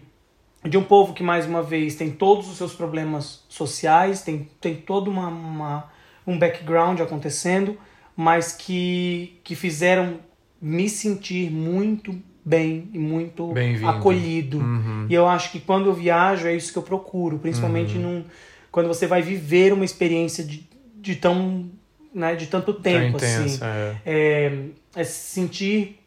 [0.64, 4.76] de um povo que, mais uma vez, tem todos os seus problemas sociais, tem, tem
[4.76, 5.92] todo uma, uma-
[6.26, 7.78] um background acontecendo,
[8.16, 10.20] mas que, que fizeram
[10.62, 13.90] me sentir muito bem e muito Bem-vindo.
[13.90, 14.62] acolhido.
[15.10, 18.24] E eu acho que quando eu viajo é isso que eu procuro, principalmente num,
[18.72, 21.70] quando você vai viver uma experiência de, de tão
[22.14, 23.96] né, de tanto tempo Tão assim intensa, é.
[24.06, 24.60] é,
[24.96, 26.00] é se sentir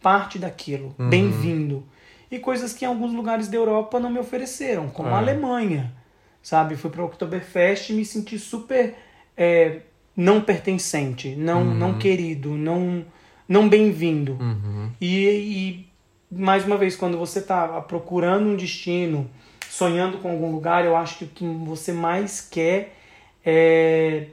[0.00, 1.08] parte daquilo, Uhum.
[1.10, 1.84] bem-vindo.
[2.30, 5.14] E coisas que em alguns lugares da Europa não me ofereceram, como a É.
[5.16, 5.92] Alemanha,
[6.42, 6.76] sabe?
[6.76, 8.94] Fui para o Oktoberfest e me senti super
[9.36, 9.80] é,
[10.14, 11.74] não pertencente, não, Uhum.
[11.74, 13.04] não querido, não,
[13.48, 14.32] não bem-vindo.
[14.32, 14.90] Uhum.
[15.00, 15.86] E, e,
[16.30, 19.28] mais uma vez, quando você está procurando um destino,
[19.70, 22.94] sonhando com algum lugar, eu acho que o que você mais quer
[23.44, 24.26] é,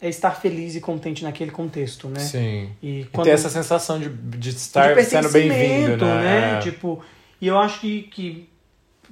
[0.00, 2.20] é estar feliz e contente naquele contexto, né?
[2.20, 2.70] Sim.
[2.82, 6.56] E E quando ter essa sensação de, de estar de sendo bem-vindo, pertencimento, né?
[6.56, 6.58] É.
[6.60, 7.02] Tipo,
[7.40, 8.48] e eu acho que, que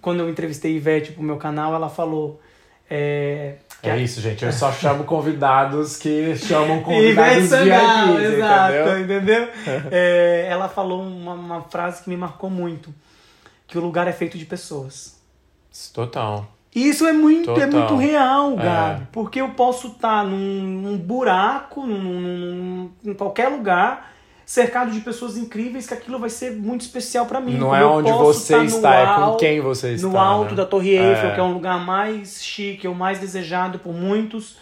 [0.01, 2.41] quando eu entrevistei a Ivete pro meu canal, ela falou.
[2.91, 4.45] É, É isso, gente.
[4.45, 9.01] Eu só chamo convidados que chamam convidados VIPs, exato, entendeu?
[9.01, 9.49] entendeu?
[9.91, 12.95] É, ela falou uma, uma frase que me marcou muito:
[13.67, 15.21] que o lugar é feito de pessoas.
[15.93, 16.47] Total.
[16.75, 18.57] E isso é muito, é muito real, É.
[18.63, 19.09] Gabi.
[19.13, 24.12] Porque eu posso estar num, num buraco, num, num- em qualquer lugar,
[24.45, 27.57] cercado de pessoas incríveis, que aquilo vai ser muito especial pra mim.
[27.57, 30.09] Não é onde você no está, é com quem você está.
[30.09, 30.57] No alto né?
[30.57, 31.35] da Torre Eiffel, É.
[31.35, 34.57] que é um lugar mais chique, é o mais desejado por muitos.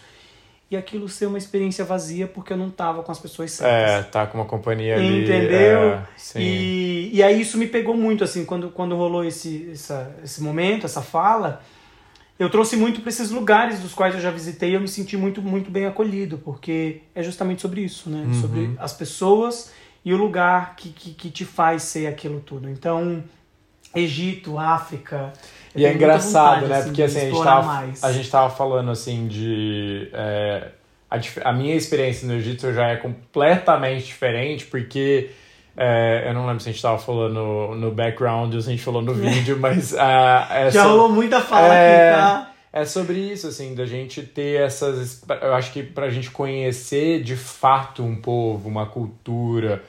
[0.69, 4.05] e aquilo ser uma experiência vazia porque eu não tava com as pessoas certas.
[4.05, 5.25] É, tá com uma companhia ali.
[5.25, 5.95] Entendeu?
[5.95, 6.39] É, sim.
[6.39, 10.85] E, e aí isso me pegou muito, assim, quando, quando rolou esse, essa, esse momento,
[10.85, 11.61] essa fala,
[12.41, 15.15] eu trouxe muito para esses lugares dos quais eu já visitei e eu me senti
[15.15, 18.23] muito, muito bem acolhido, porque é justamente sobre isso, né?
[18.25, 18.33] Uhum.
[18.33, 19.71] Sobre as pessoas
[20.03, 22.67] e o lugar que, que, que te faz ser aquilo tudo.
[22.67, 23.23] Então,
[23.93, 25.31] Egito, África.
[25.75, 26.77] E é engraçado, vontade, né?
[26.77, 28.03] assim, Porque assim, a gente, tava, mais.
[28.03, 30.09] a gente tava falando assim de.
[30.11, 30.69] é,
[31.11, 35.29] a, a minha experiência no Egito já é completamente diferente, porque.
[35.77, 38.71] É, eu não lembro se a gente tava falando no, no background ou se a
[38.71, 39.93] gente falou no vídeo, mas.
[39.97, 42.09] ah, é Já rolou muita fala É.
[42.11, 42.47] aqui, tá?
[42.73, 45.21] É sobre isso, assim, da gente ter essas.
[45.41, 49.83] Eu acho que pra gente conhecer de fato um povo, uma cultura.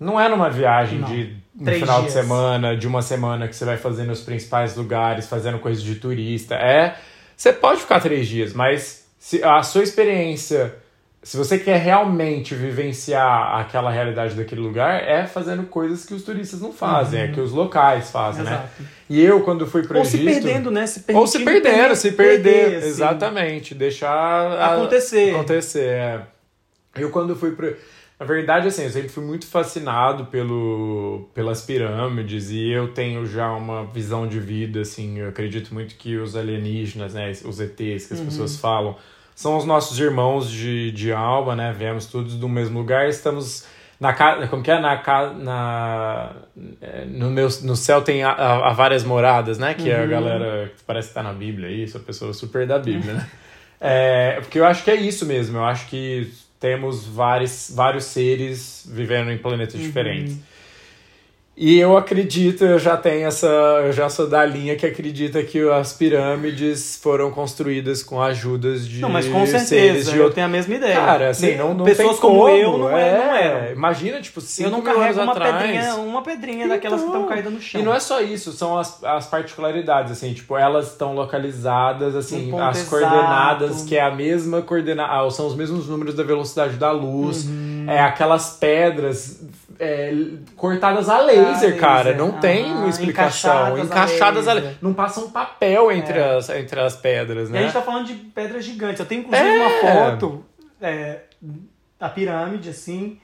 [0.00, 1.08] Não é numa viagem Não.
[1.08, 2.12] de um Três final dias.
[2.12, 5.94] de semana, de uma semana que você vai fazer nos principais lugares, fazendo coisas de
[5.94, 6.56] turista.
[6.56, 6.96] É.
[7.36, 10.74] Você pode ficar três dias, mas se a sua experiência.
[11.24, 16.60] Se você quer realmente vivenciar aquela realidade daquele lugar, é fazendo coisas que os turistas
[16.60, 18.50] não fazem, é que os locais fazem, né?
[18.50, 18.56] Uhum.
[18.58, 18.82] Exato.
[19.08, 20.42] E eu, quando fui pro Ou se Egito...
[20.44, 20.86] perdendo, né?
[20.86, 22.76] Se Ou se perdendo, se perder.
[22.76, 22.88] assim.
[22.88, 23.74] Exatamente.
[23.74, 25.34] Deixar a- Acontecer.
[25.34, 25.88] acontecer.
[25.88, 26.20] é.
[26.96, 27.74] Eu quando fui pro.
[28.20, 33.50] Na verdade, assim, eu sempre fui muito fascinado pelo, pelas pirâmides e eu tenho já
[33.52, 38.14] uma visão de vida, assim, eu acredito muito que os alienígenas, né, os ETs que
[38.14, 38.94] as pessoas falam,
[39.34, 43.66] são os nossos irmãos de, de alma, né, viemos todos do mesmo lugar, estamos
[43.98, 45.02] na casa, como que é, na
[45.34, 46.32] na,
[46.80, 50.72] é, no, meu, no céu tem há, há várias moradas, né, que é a galera,
[50.76, 53.30] que parece que tá na Bíblia, isso, a pessoa super da Bíblia, né.
[53.86, 55.58] É, porque eu acho que é isso mesmo.
[55.58, 60.38] Eu acho que temos vários, vários seres vivendo em planetas diferentes.
[61.56, 63.46] E eu acredito, eu já tenho essa.
[63.46, 69.00] Eu já sou da linha que acredita que as pirâmides foram construídas com ajudas de
[69.00, 70.96] Não, mas com certeza, de eu tenho a mesma ideia.
[70.96, 73.72] Cara, assim, não, não Pessoas como como, eu não, é, não eram.
[73.72, 75.56] Imagina, tipo, cinco Eu não carrego uma atrás.
[75.62, 77.80] pedrinha, uma pedrinha daquelas que estão Então, caídas no chão.
[77.80, 82.52] E não é só isso, são as, as particularidades, assim, tipo, elas estão localizadas, assim,
[82.52, 82.90] Um as exato.
[82.90, 87.86] coordenadas, que é a mesma coordenada, são os mesmos números da velocidade da luz, Uhum.
[87.88, 89.40] é aquelas pedras
[89.78, 90.12] é,
[90.56, 94.68] cortadas a laser, laser, cara, não tem aham, explicação, encaixadas a encaixadas a laser.
[94.70, 97.58] laser, não passa um papel entre, as, entre as pedras, E né?
[97.58, 99.00] a gente tá falando de pedras gigantes.
[99.00, 99.56] Eu tenho inclusive É.
[99.58, 99.70] uma
[100.10, 100.44] foto
[100.80, 101.20] é,
[101.98, 103.18] da pirâmide, assim,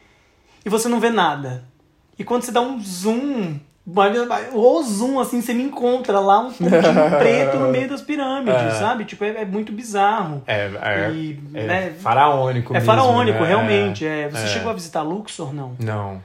[0.65, 1.65] e você não vê nada.
[2.19, 3.59] E quando você dá um zoom,
[4.53, 6.71] ou zoom, assim, você me encontra lá um pontinho
[7.19, 8.71] preto no meio das pirâmides, É.
[8.73, 9.05] sabe?
[9.05, 10.43] Tipo, é, é muito bizarro.
[10.47, 13.49] É, é, E, é né, faraônico é mesmo, faraônico, né?
[13.49, 14.07] realmente.
[14.07, 14.29] É.
[14.29, 14.47] Você É.
[14.49, 15.75] chegou a visitar Luxor, não?
[15.81, 16.23] Não.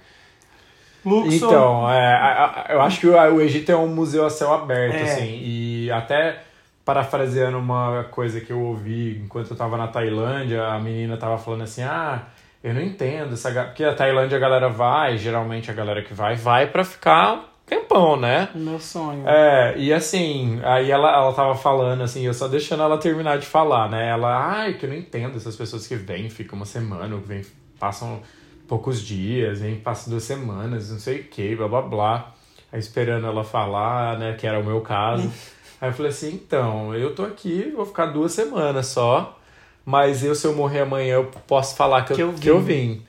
[1.05, 1.33] Luxor.
[1.33, 4.51] Então, é, a- a- eu acho que o, o Egito é um museu a céu
[4.53, 5.01] aberto, É.
[5.03, 6.41] assim, e até
[6.83, 11.63] parafraseando uma coisa que eu ouvi enquanto eu tava na Tailândia, a menina tava falando
[11.63, 12.23] assim, ah,
[12.63, 13.49] eu não entendo essa...
[13.51, 17.43] ga-" Porque a Tailândia a galera vai, geralmente a galera que vai, vai pra ficar
[17.65, 18.49] tempão, né?
[18.53, 19.23] Meu sonho.
[19.27, 23.45] É, e assim, aí ela, ela tava falando, assim, eu só deixando ela terminar de
[23.47, 24.07] falar, né?
[24.09, 27.41] Ela, ai, que eu não entendo essas pessoas que vêm, ficam uma semana, vêm,
[27.79, 28.21] passam
[28.67, 32.33] poucos dias, vêm, passam duas semanas, não sei o que, blá blá blá.
[32.71, 35.31] Aí esperando ela falar, né, que era o meu caso.
[35.79, 39.39] aí eu falei assim, então, eu tô aqui, vou ficar duas semanas só,
[39.85, 42.59] mas eu, se eu morrer amanhã, eu posso falar que, Que eu, eu que eu
[42.59, 43.03] vim.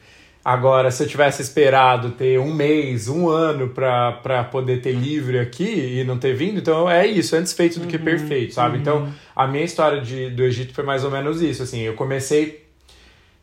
[0.47, 5.41] Agora, se eu tivesse esperado ter um mês, um ano pra, pra poder ter livre
[5.41, 8.79] aqui e não ter vindo, então é isso, antes feito do que perfeito, sabe?
[8.79, 12.65] Então, a minha história de, do Egito foi mais ou menos isso, assim, eu comecei,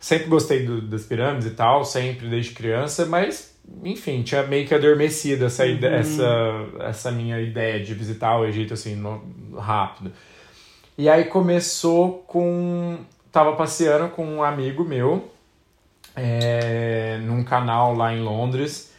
[0.04, 4.76] sempre gostei do- das pirâmides e tal, sempre desde criança, mas, enfim, tinha meio que
[4.76, 10.12] adormecido essa, ide- essa, essa minha ideia de visitar o Egito, assim, no- rápido.
[10.98, 12.98] E aí começou com.
[13.32, 15.32] Tava passeando com um amigo meu
[16.16, 18.92] é, num canal lá em Londres.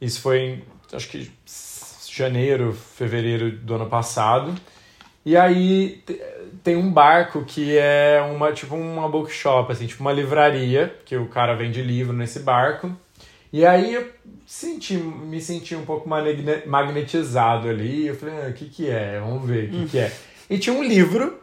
[0.00, 1.30] Isso foi em, acho que
[2.10, 4.54] janeiro, fevereiro do ano passado.
[5.24, 6.20] E aí te-
[6.62, 11.26] tem um barco que é uma tipo uma bookshop, assim, tipo uma livraria, que o
[11.26, 12.90] cara vende livro nesse barco.
[13.52, 14.10] E aí eu
[14.46, 18.06] senti, me senti um pouco magne- magnetizado ali.
[18.06, 19.20] Eu falei, ah, o que que é?
[19.20, 20.12] Vamos ver o que que é.
[20.50, 21.38] E tinha um livro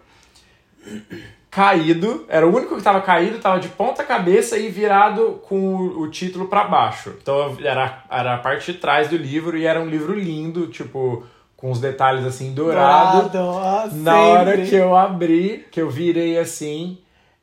[1.49, 6.07] caído, era o único que tava caído, tava de ponta cabeça e virado com o
[6.09, 7.13] título para baixo.
[7.21, 11.25] Então era, era a parte de trás do livro e era um livro lindo, tipo,
[11.61, 13.29] com os detalhes assim dourado.
[13.29, 16.97] Dourado, Na hora que eu abri, que eu virei assim,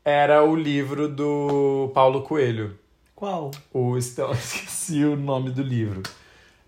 [0.04, 2.76] era o livro do Paulo Coelho.
[3.14, 3.52] Qual?
[3.72, 6.02] O Estão, esqueci o nome do livro.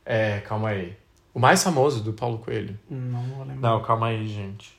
[0.07, 0.97] É, calma aí.
[1.35, 2.79] O mais famoso do Paulo Coelho.
[2.89, 3.71] Não vou lembrar.
[3.71, 4.79] Não, calma aí, gente.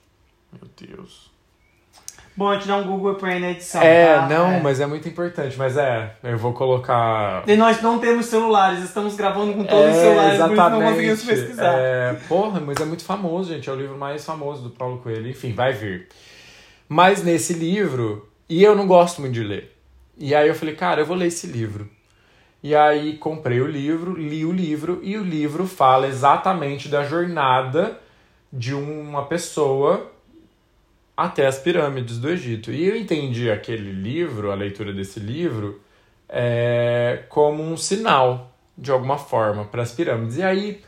[0.51, 1.30] Meu Deus.
[2.35, 3.81] Bom, a gente dá um Google aí na edição.
[3.81, 4.27] É, tá?
[4.27, 4.59] não, É.
[4.61, 5.57] mas é muito importante.
[5.57, 7.43] Mas é, eu vou colocar.
[7.45, 10.81] E nós não temos celulares, estamos gravando com todos os É, celulares, por isso não
[10.81, 11.73] conseguimos pesquisar.
[11.77, 13.69] É, porra, mas é muito famoso, gente.
[13.69, 15.29] É o livro mais famoso do Paulo Coelho.
[15.29, 16.07] Enfim, vai vir.
[16.87, 19.77] Mas nesse livro, e eu não gosto muito de ler.
[20.17, 21.89] E aí eu falei, cara, eu vou ler esse livro.
[22.63, 27.97] E aí comprei o livro, li o livro, e o livro fala exatamente da jornada
[28.53, 30.11] de uma pessoa
[31.25, 32.71] até as pirâmides do Egito.
[32.71, 35.81] E eu entendi aquele livro, a leitura desse livro,
[36.27, 40.37] é, como um sinal, de alguma forma, para as pirâmides.
[40.37, 40.81] E aí,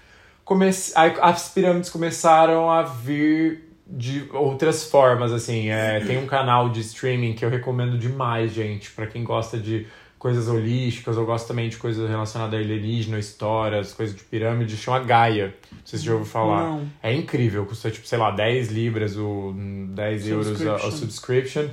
[0.44, 0.94] comece...
[0.96, 5.70] aí as pirâmides começaram a vir de outras formas, assim.
[5.70, 9.86] É, tem um canal de streaming que eu recomendo demais, gente, para quem gosta de
[10.24, 15.00] coisas holísticas, ou gosta também de coisas relacionadas a alienígena, histórias, coisas de pirâmide, chama
[15.00, 15.54] Gaia.
[15.70, 16.64] Não sei se já ouviu falar.
[16.64, 16.90] Não.
[17.04, 21.68] É incrível, custa tipo, sei lá, 10 libras ou 10 euros a, a Subscription.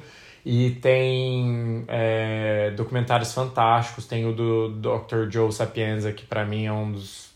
[0.44, 4.04] E tem é, documentários fantásticos.
[4.08, 5.30] Tem o do Dr.
[5.30, 7.30] Joe Sapienza, que pra mim é um dos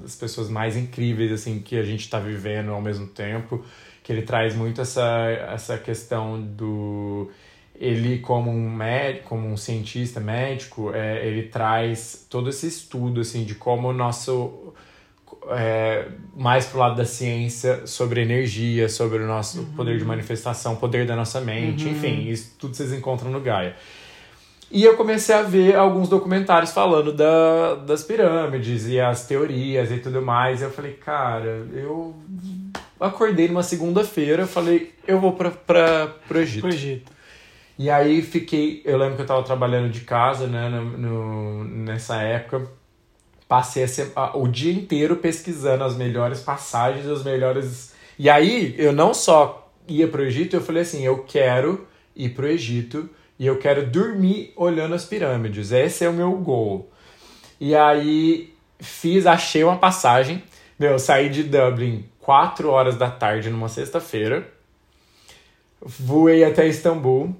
[0.00, 3.62] das pessoas mais incríveis assim que a gente está vivendo ao mesmo tempo.
[4.02, 7.30] Que ele traz muito essa, essa questão do
[7.78, 13.44] ele como um médico, como um cientista médico, é, ele traz todo esse estudo assim
[13.44, 14.74] de como o nosso
[15.50, 21.06] é, mais pro lado da ciência sobre energia, sobre o nosso poder de manifestação, poder
[21.06, 23.76] da nossa mente, enfim, isso tudo vocês encontram no Gaia.
[24.70, 29.96] E eu comecei a ver alguns documentários falando da, das pirâmides e as teorias e
[29.96, 30.60] tudo mais.
[30.60, 32.14] E eu falei, cara, eu
[33.00, 36.60] acordei numa segunda-feira, falei, eu vou pra, pra, pro Egito.
[36.60, 37.17] Pro Egito.
[37.78, 38.82] E aí fiquei.
[38.84, 42.68] Eu lembro que eu tava trabalhando de casa, né, no, no- nessa época.
[43.48, 43.84] Passei
[44.16, 47.94] a o dia inteiro pesquisando as melhores passagens, os melhores.
[48.18, 51.86] E aí eu não só ia pro Egito, eu falei assim: eu quero
[52.16, 55.72] ir pro Egito e eu quero dormir olhando as pirâmides.
[55.72, 56.90] Esse é o meu goal.
[57.60, 60.42] E aí fiz, achei uma passagem.
[60.78, 64.46] Meu, eu saí de Dublin 4 horas da tarde numa sexta-feira.
[65.80, 67.34] Voei até Istambul.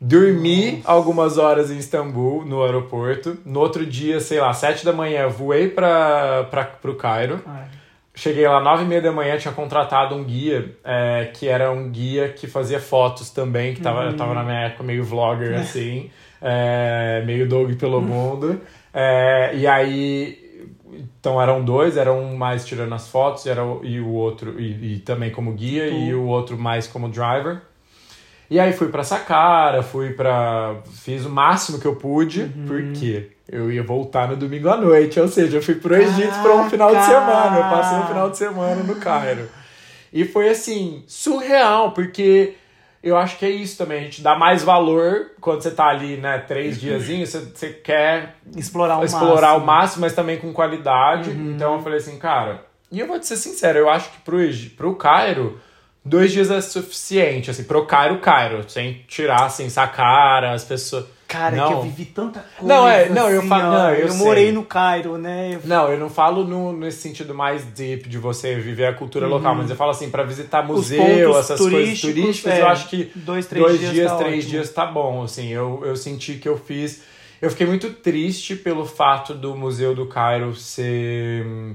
[0.00, 3.38] Dormi algumas horas em Istambul, no aeroporto.
[3.44, 6.46] No outro dia, sei lá, sete da manhã, voei para
[6.82, 7.40] pro Cairo.
[7.46, 7.64] Ai.
[8.14, 11.90] Cheguei lá nove e meia da manhã, tinha contratado um guia, é, que era um
[11.90, 16.10] guia que fazia fotos também, que tava, eu tava na minha época meio vlogger, assim,
[16.40, 18.58] é, meio Doug pelo mundo.
[18.94, 20.66] É, e aí,
[21.20, 24.94] então eram dois, era um mais tirando as fotos era, o- e o outro, e,
[24.94, 27.60] e também como guia, e o outro mais como driver.
[28.48, 30.76] E aí fui pra Saqqara, fui pra.
[31.02, 35.18] Fiz o máximo que eu pude, porque eu ia voltar no domingo à noite.
[35.18, 37.56] Ou seja, eu fui pro Egito pra um final de semana.
[37.56, 39.48] Eu passei um final de semana no Cairo.
[40.12, 42.54] E foi assim, surreal, porque
[43.02, 43.98] eu acho que é isso também.
[43.98, 48.36] A gente dá mais valor quando você tá ali, né, três diazinhos, você, você quer
[48.56, 49.62] Explorar o explorar máximo.
[49.62, 51.30] o máximo, mas também com qualidade.
[51.30, 54.38] Então eu falei assim, cara, e eu vou te ser sincero, eu acho que pro,
[54.76, 55.60] pro Cairo,
[56.06, 61.04] dois dias é suficiente, assim, pro Cairo, Cairo, sem tirar, sem sacar as pessoas.
[61.28, 61.66] Cara, é não.
[61.66, 62.72] que eu vivi tanta coisa.
[62.74, 63.70] Não, é, não, eu assim, falo- ó.
[63.78, 64.18] não, eu sei.
[64.24, 65.54] morei no Cairo, né?
[65.54, 69.26] Eu- Não, eu não falo no, nesse sentido mais deep de você viver a cultura
[69.26, 73.10] local, mas eu falo assim, pra visitar museu, essas coisas turísticas, é, eu acho que
[73.16, 74.50] dois, três dois dias dias, tá três ótimo.
[74.50, 77.02] dias tá bom, assim, eu, eu senti que eu fiz...
[77.42, 81.74] Eu fiquei muito triste pelo fato do Museu do Cairo ser hum,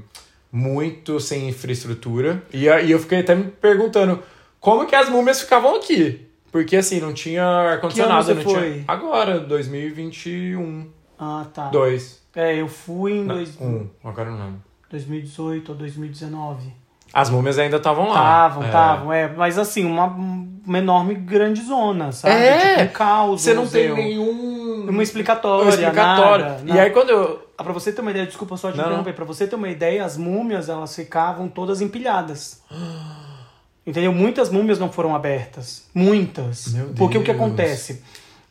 [0.52, 4.22] muito sem infraestrutura, e, e eu fiquei até me perguntando
[4.60, 8.60] como que as múmias ficavam aqui, porque assim, não tinha ar-condicionado, não você tinha...
[8.60, 8.84] foi?
[8.88, 10.88] Agora, 2021,
[11.18, 11.70] Ah, tá.
[11.70, 14.62] 2, É, eu fui em dois- 1, agora não lembro.
[14.90, 16.74] 2018 ou 2019.
[17.14, 18.16] As múmias ainda estavam lá.
[18.48, 18.66] Estavam, É.
[18.68, 19.28] estavam, é.
[19.36, 22.34] Mas assim, uma, uma enorme grande zona, sabe?
[22.36, 22.60] É!
[22.78, 23.42] Tipo um caos.
[23.42, 23.96] Você não tem museu.
[23.98, 24.86] nenhum.
[24.90, 26.46] Uma explicatória, um explicatório.
[26.46, 26.82] nada, E nada.
[26.84, 27.41] aí quando eu.
[27.62, 29.70] Ah, pra você ter uma ideia, desculpa só te Não, interromper, pra você ter uma
[29.70, 32.62] ideia, as múmias, elas ficavam todas empilhadas.
[33.86, 34.12] Entendeu?
[34.12, 35.88] Muitas múmias não foram abertas.
[35.94, 36.74] Muitas.
[36.74, 37.38] Meu Porque o que Deus.
[37.44, 38.04] acontece?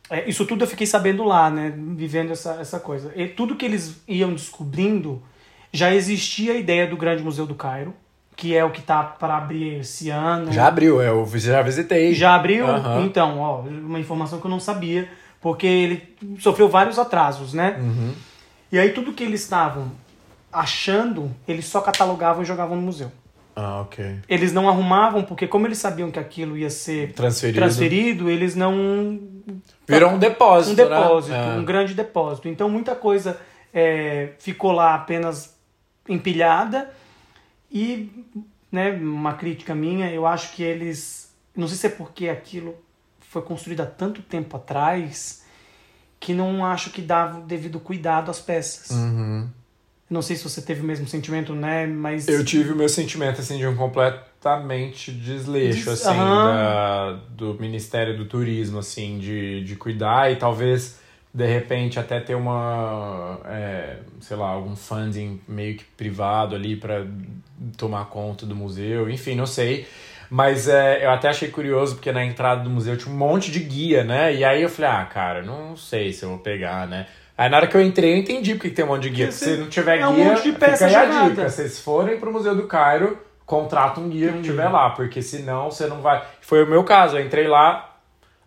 [0.09, 1.73] É, isso tudo eu fiquei sabendo lá, né?
[1.95, 3.11] Vivendo essa, essa coisa.
[3.15, 5.21] E tudo que eles iam descobrindo,
[5.71, 7.93] já existia a ideia do Grande Museu do Cairo,
[8.35, 10.51] que é o que tá para abrir esse ano.
[10.51, 12.13] Já abriu, eu já visitei.
[12.13, 12.67] Já abriu?
[12.67, 13.05] Aham.
[13.05, 15.07] Então, ó, uma informação que eu não sabia,
[15.39, 17.77] porque ele sofreu vários atrasos, né?
[17.79, 18.13] Uhum.
[18.71, 19.91] E aí tudo que eles estavam
[20.51, 23.11] achando, eles só catalogavam e jogavam no museu.
[23.55, 24.19] Ah, ok.
[24.29, 27.59] Eles não arrumavam, porque como eles sabiam que aquilo ia ser Transferido.
[27.59, 29.19] transferido, eles não...
[29.87, 30.71] Virou um depósito.
[30.71, 31.55] Um depósito, né?
[31.57, 32.47] um grande depósito.
[32.47, 33.39] Então muita coisa
[33.73, 35.53] é, ficou lá apenas
[36.07, 36.91] empilhada
[37.69, 38.09] e,
[38.71, 41.33] né, uma crítica minha, eu acho que eles...
[41.55, 42.75] Não sei se é porque aquilo
[43.19, 45.40] foi construída há tanto tempo atrás
[46.21, 48.91] que não acho que dava o devido cuidado às peças.
[48.91, 49.49] Uhum.
[50.07, 51.87] Não sei se você teve o mesmo sentimento, né?
[51.87, 52.27] Mas.
[52.27, 56.43] Eu tive o meu sentimento, assim, de um completamente desleixo, Des- assim, Aham.
[56.43, 60.99] da, do Ministério do Turismo, assim, de, de cuidar e talvez,
[61.33, 67.07] de repente, até ter uma, é, sei lá, algum funding meio que privado ali para
[67.77, 69.87] tomar conta do museu, enfim, não sei.
[70.33, 73.59] Mas é, eu até achei curioso, porque na entrada do museu tinha um monte de
[73.59, 74.33] guia, né?
[74.33, 77.05] E aí eu falei, ah, cara, não sei se eu vou pegar, né?
[77.37, 79.27] Aí na hora que eu entrei, eu entendi porque que tem um monte de guia.
[79.27, 81.49] Porque Se não tiver é um guia, monte de peça fica aí a dica.
[81.49, 85.85] Vocês forem pro Museu do Cairo, contrata um guia que tiver lá, porque senão você
[85.87, 86.23] não vai.
[86.39, 87.97] Foi o meu caso, eu entrei lá.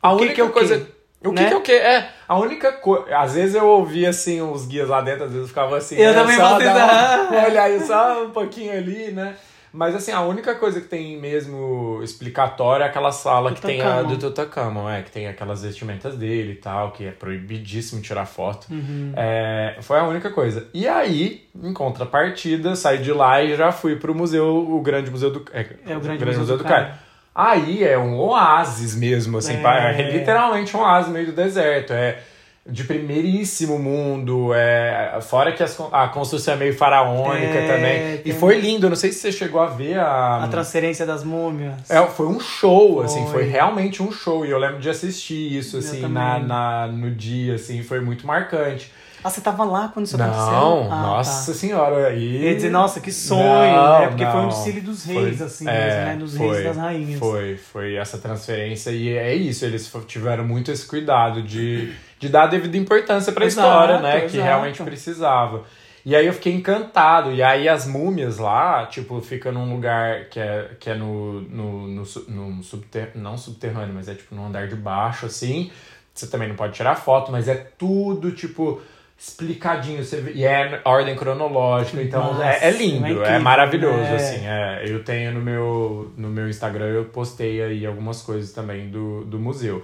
[0.00, 0.88] A O que única que é coisa.
[1.22, 1.48] O que Né?
[1.48, 1.72] que é o quê?
[1.72, 3.14] É, a única coisa.
[3.18, 5.96] Às vezes eu ouvia assim os guias lá dentro, às vezes eu ficava assim.
[5.96, 6.42] Eu né, também isso.
[6.64, 9.34] dar uma olhada só um pouquinho ali, né?
[9.76, 14.02] Mas assim, a única coisa que tem mesmo explicatória é aquela sala que tem a
[14.02, 18.68] do Tutankhamon, é, que tem aquelas vestimentas dele e tal, que é proibidíssimo tirar foto.
[18.70, 19.12] Uhum.
[19.16, 20.68] É, foi a única coisa.
[20.72, 25.32] E aí, em contrapartida, saí de lá e já fui pro museu, o grande museu
[25.32, 26.86] do é, É o Grande Museu do Cairo.
[26.86, 26.98] Cairo.
[27.34, 30.00] Aí é um oásis mesmo, assim, É.
[30.00, 31.92] é literalmente um oásis no meio do deserto.
[31.92, 32.22] É
[32.66, 38.22] de primeiríssimo mundo, é fora que as a construção é meio faraônica É, também.
[38.24, 40.44] E foi lindo, não sei se você chegou a ver a.
[40.44, 41.90] A transferência das múmias.
[41.90, 43.32] É, foi um show, assim, Foi.
[43.32, 44.46] foi realmente um show.
[44.46, 48.90] E eu lembro de assistir isso, assim, na, na, no dia, assim, foi muito marcante.
[49.22, 50.44] Ah, você tava lá quando isso aconteceu?
[50.52, 51.58] Não, Ah, nossa tá.
[51.58, 52.12] senhora.
[52.12, 52.36] E...
[52.44, 53.42] Eu ia dizer, nossa, que sonho,
[53.74, 54.08] Não, né?
[54.08, 54.48] Porque foi um não.
[54.48, 56.16] desfile dos Foi- reis, assim, é, mesmo, né?
[56.16, 57.18] Dos foi, reis e das rainhas.
[57.18, 62.44] Foi, foi essa transferência e é isso, eles tiveram muito esse cuidado de, de dar
[62.44, 64.20] a devida importância pra Exato, história, né?
[64.20, 64.42] Que exato.
[64.42, 65.64] realmente precisava.
[66.04, 67.32] E aí eu fiquei encantado.
[67.32, 71.88] E aí as múmias lá, tipo, fica num lugar que é, que é no, no,
[71.88, 75.70] no, no subter, não subterrâneo, mas é tipo num andar de baixo, assim.
[76.12, 78.80] Você também não pode tirar foto, mas é tudo, tipo,
[79.18, 80.04] explicadinho.
[80.04, 84.14] Você e é ordem cronológica, então Nossa, é, é lindo, é é, incrível, maravilhoso, né?
[84.14, 84.46] assim.
[84.46, 89.24] É, eu tenho no meu, no meu Instagram, eu postei aí algumas coisas também do,
[89.24, 89.82] do museu.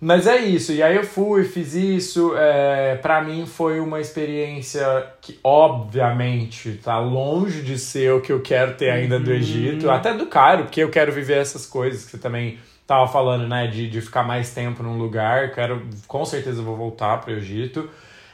[0.00, 2.32] Mas é isso, e aí eu fui, fiz isso.
[2.36, 4.84] É, para mim foi uma experiência
[5.20, 9.36] que, obviamente, tá longe de ser o que eu quero ter ainda do Uhum.
[9.36, 13.46] Egito, até do Cairo, porque eu quero viver essas coisas que você também tava falando,
[13.48, 15.52] né, de, de ficar mais tempo num lugar.
[15.52, 17.90] Quero, com certeza, vou voltar pro Egito.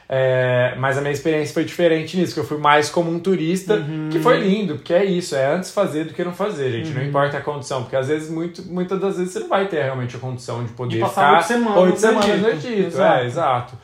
[0.07, 3.73] É, mas a minha experiência foi diferente nisso, que eu fui mais como um turista,
[3.77, 4.09] Uhum.
[4.11, 6.91] que foi lindo, porque é isso, é antes fazer do que não fazer, gente.
[6.91, 9.81] Não importa a condição, porque às vezes, muito, muitas das vezes, você não vai ter
[9.83, 12.87] realmente a condição de poder De passar ficar oito semanas no Egito.
[12.87, 13.19] Exato.
[13.19, 13.77] É, exato.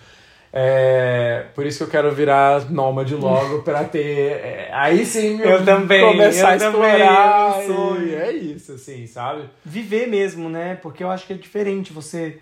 [0.54, 4.32] É, por isso que eu quero virar nômade logo pra ter.
[4.32, 7.54] é, aí sim Eu também, começar eu a explorar.
[7.54, 8.08] também, sonho.
[8.08, 9.44] e é isso, assim, sabe?
[9.66, 10.78] Viver mesmo, né?
[10.82, 12.38] Porque eu acho que é diferente você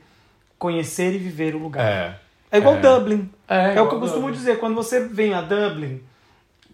[0.58, 1.86] conhecer e viver o lugar.
[1.86, 2.16] É.
[2.52, 2.80] É, igual é.
[2.80, 3.30] Dublin.
[3.50, 4.60] É, É, o que eu costumo dizer.
[4.60, 6.02] Quando você vem a Dublin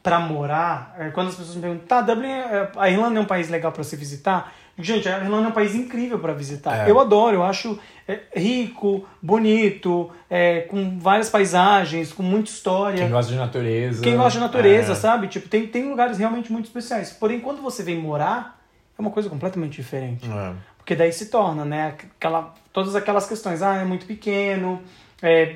[0.04, 3.26] pra morar, é, quando as pessoas me perguntam, tá, Dublin, é- a Irlanda é um
[3.26, 4.54] país legal pra se visitar?
[4.78, 6.86] Gente, a Irlanda é um país incrível pra visitar.
[6.86, 6.92] É.
[6.92, 12.98] Eu adoro, eu acho é, rico, bonito, é, com várias paisagens, com muita história.
[13.00, 14.04] Quem gosta de natureza.
[14.04, 14.96] Quem gosta de natureza, é.
[14.96, 15.28] sabe?
[15.30, 17.12] Tipo, tem, tem lugares realmente muito especiais.
[17.12, 18.60] Porém, quando você vem morar,
[18.98, 20.30] é uma coisa completamente diferente.
[20.30, 20.54] É.
[20.78, 21.96] Porque daí se torna, né?
[22.18, 23.62] Aquela, todas aquelas questões.
[23.64, 24.82] Ah, é muito pequeno,
[25.22, 25.56] é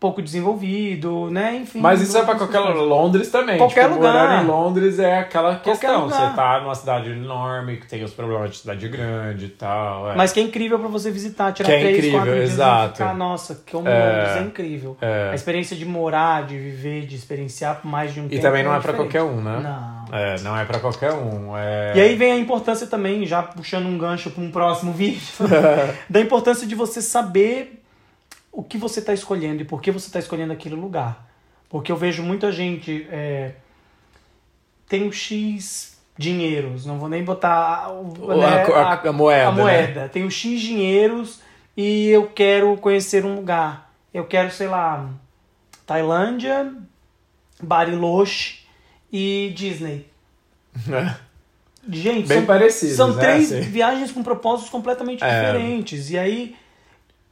[0.00, 1.56] pouco desenvolvido, né?
[1.56, 1.80] Enfim.
[1.80, 2.88] Mas isso é pra outras qualquer questões.
[2.88, 3.58] Londres também.
[3.58, 4.12] Qualquer tipo, lugar.
[4.12, 6.08] Morar em Londres é aquela questão.
[6.08, 10.12] Você tá numa cidade enorme, que tem os problemas de cidade grande e tal.
[10.12, 10.14] é.
[10.14, 12.92] Mas que é incrível pra você visitar, tirar Que é três, incrível, quatro dias exato.
[12.94, 13.78] e ficar, nossa, que É.
[13.78, 14.96] Londres é incrível.
[15.00, 15.30] É.
[15.32, 18.42] A experiência de morar, de viver, de experienciar por mais de um E tempo.
[18.42, 19.12] também não é pra diferente.
[19.12, 19.60] qualquer um, né?
[19.60, 19.98] Não.
[20.16, 21.56] É, não é pra qualquer um.
[21.56, 21.92] É...
[21.96, 25.20] E aí vem a importância também, já puxando um gancho para um próximo vídeo,
[26.08, 27.77] da importância de você saber
[28.52, 31.26] o que você está escolhendo e por que você está escolhendo aquele lugar.
[31.68, 33.06] Porque eu vejo muita gente.
[33.10, 33.52] É,
[34.88, 39.52] tem o X dinheiros, não vou nem botar o- A- né, a- a moeda, a
[39.52, 40.08] moeda.
[40.08, 41.40] Tem o X dinheiros
[41.76, 43.92] e eu quero conhecer um lugar.
[44.12, 45.08] Eu quero, sei lá,
[45.86, 46.72] Tailândia,
[47.62, 48.60] Bariloche
[49.12, 50.10] e Disney.
[51.90, 53.70] Gente, Bem são, parecidos, são né, três assim?
[53.70, 55.28] viagens com propósitos completamente É.
[55.52, 56.10] diferentes.
[56.10, 56.56] E aí,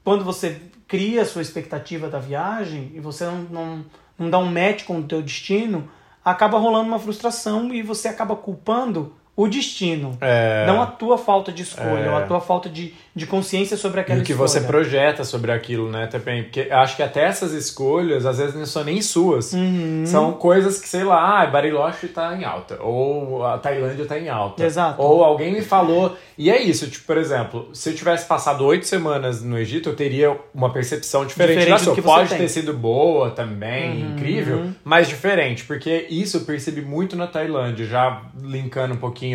[0.05, 3.85] quando você cria a sua expectativa da viagem e você não, não,
[4.19, 5.89] não dá um match com o teu destino,
[6.25, 10.17] acaba rolando uma frustração e você acaba culpando o destino.
[10.21, 10.65] É.
[10.67, 12.11] Não a tua falta de escolha, É.
[12.11, 14.49] ou a tua falta de, de consciência sobre aquela E o que escolha.
[14.49, 16.45] você projeta sobre aquilo, né, também.
[16.45, 19.53] Porque acho que até essas escolhas, às vezes, não são nem suas.
[19.53, 20.05] Uhum.
[20.07, 22.79] São coisas que, sei lá, ah, Bariloche tá em alta.
[22.83, 24.65] Ou a Tailândia tá em alta.
[24.65, 25.03] Exato.
[25.03, 26.17] Ou alguém me falou.
[26.39, 29.97] E é isso, tipo, por exemplo, se eu tivesse passado oito semanas no Egito, eu
[29.97, 32.03] teria uma percepção diferente, Diferente da sua.
[32.03, 32.39] Pode tem.
[32.39, 34.13] ter sido boa também, Uhum.
[34.15, 35.65] incrível, mas diferente.
[35.65, 39.26] Porque isso eu percebi muito na Tailândia, já linkando um pouquinho.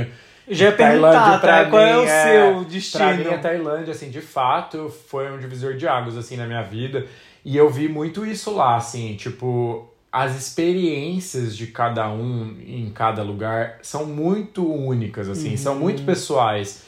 [0.50, 1.66] Já ia Tailândia, perguntar, tá?
[1.70, 3.04] Qual é o seu destino?
[3.04, 6.62] Pra mim, a Tailândia, assim, de fato, foi um divisor de águas, assim, na minha
[6.62, 7.06] vida.
[7.46, 13.24] E eu vi muito isso lá, assim, tipo, as experiências de cada um em cada
[13.24, 16.84] lugar são muito únicas, assim, são muito pessoais.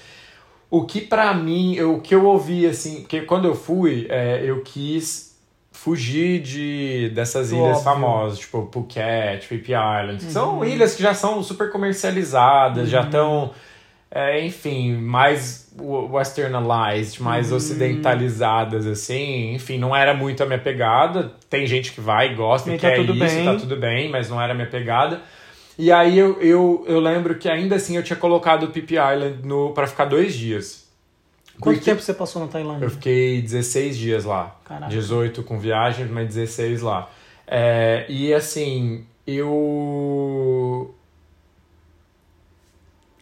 [0.70, 4.42] O que pra mim, eu- o que eu ouvi, assim, porque quando eu fui, é,
[4.44, 5.33] eu quis
[5.84, 7.84] fugir de dessas Do ilhas óbvio.
[7.84, 13.52] famosas, tipo Phuket, Phi Islands, que são ilhas que já são super comercializadas, já estão,
[14.46, 19.54] enfim, mais westernized, mais ocidentalizadas, assim.
[19.56, 21.34] Enfim, não era muito a minha pegada.
[21.50, 23.46] Tem gente que vai e gosta, E tá quer tudo isso, bem.
[23.46, 25.20] tá tudo bem, mas não era a minha pegada.
[25.78, 29.40] E aí eu, eu, eu lembro que ainda assim eu tinha colocado o Phi Island
[29.44, 30.83] no, pra ficar dois dias.
[31.60, 32.86] Quanto Porque tempo você passou na Tailândia?
[32.86, 34.60] Eu fiquei 16 dias lá.
[34.66, 34.92] Caraca.
[34.92, 37.10] 18 com viagem, mas 16 lá.
[37.46, 40.94] É, e assim, eu.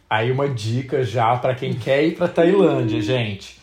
[0.09, 3.59] Aí uma dica já pra quem quer ir pra Tailândia, gente.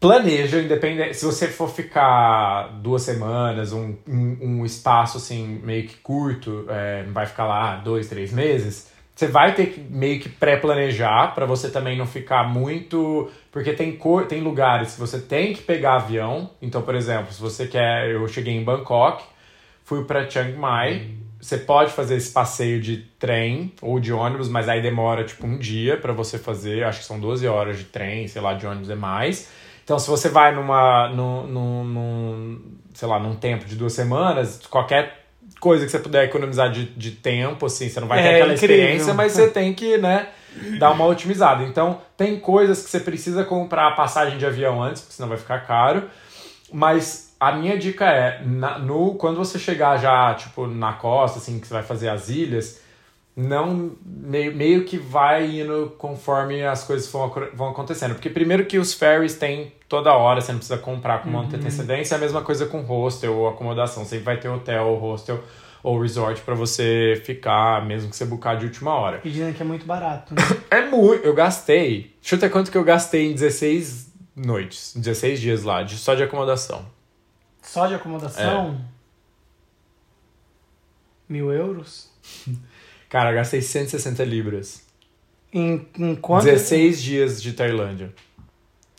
[0.00, 1.14] Planeja, independente.
[1.14, 7.04] Se você for ficar duas semanas, um, um, um espaço assim, meio que curto, é,
[7.04, 8.92] vai ficar lá dois, três meses.
[9.18, 13.28] Você vai ter que meio que pré-planejar pra você também não ficar muito.
[13.50, 16.50] Porque tem, cor, tem lugares que você tem que pegar avião.
[16.62, 18.08] Então, por exemplo, se você quer.
[18.12, 19.24] Eu cheguei em Bangkok,
[19.82, 21.16] fui pra Chiang Mai.
[21.40, 25.58] Você pode fazer esse passeio de trem ou de ônibus, mas aí demora tipo um
[25.58, 26.84] dia pra você fazer.
[26.84, 29.50] Acho que são 12 horas de trem, sei lá, de ônibus é mais.
[29.82, 31.08] Então, se você vai numa.
[31.08, 32.60] Num, num, num,
[32.94, 35.27] sei lá, num tempo de duas semanas, qualquer
[35.60, 38.54] coisa que você puder economizar de, de tempo, assim, você não vai ter É aquela
[38.54, 38.76] incrível.
[38.76, 40.28] experiência, mas você tem que, né,
[40.78, 41.62] dar uma otimizada.
[41.64, 45.38] Então, tem coisas que você precisa comprar a passagem de avião antes, porque senão vai
[45.38, 46.04] ficar caro.
[46.72, 51.58] Mas a minha dica é, na- no, quando você chegar já, tipo, na costa, assim,
[51.58, 52.80] que você vai fazer as ilhas,
[53.38, 58.14] não meio, meio que vai indo conforme as coisas vão, vão acontecendo.
[58.14, 62.16] Porque primeiro que os ferries tem toda hora, você não precisa comprar com muita antecedência,
[62.16, 64.04] é a mesma coisa com hostel ou acomodação.
[64.04, 65.40] Sempre vai ter hotel ou hostel
[65.84, 69.20] ou resort pra você ficar, mesmo que você buscar de última hora.
[69.22, 70.34] E dizem que é muito barato.
[70.34, 70.42] Né?
[70.68, 71.24] É muito.
[71.24, 72.16] Eu gastei.
[72.20, 76.84] Chuta quanto que eu gastei em 16 noites, 16 dias lá, de, só de acomodação.
[77.62, 78.80] Só de acomodação?
[78.80, 81.32] É.
[81.32, 82.10] Mil euros?
[83.08, 84.82] Cara, eu gastei 160 libras.
[85.52, 86.44] Em, em quanto?
[86.44, 88.12] 16 dias de Tailândia.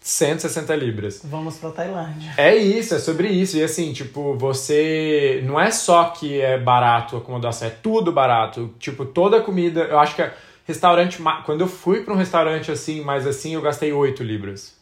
[0.01, 1.22] 160 libras.
[1.24, 2.34] Vamos pra Tailândia.
[2.38, 3.57] É isso, é sobre isso.
[3.57, 5.41] E assim, tipo, você.
[5.45, 8.74] Não é só que é barato a acomodação, é tudo barato.
[8.80, 9.82] Tipo, toda a comida.
[9.82, 10.34] Eu acho que é
[10.66, 11.22] restaurante.
[11.45, 14.76] Quando eu fui pra um restaurante assim, mais assim, eu gastei 8 libras.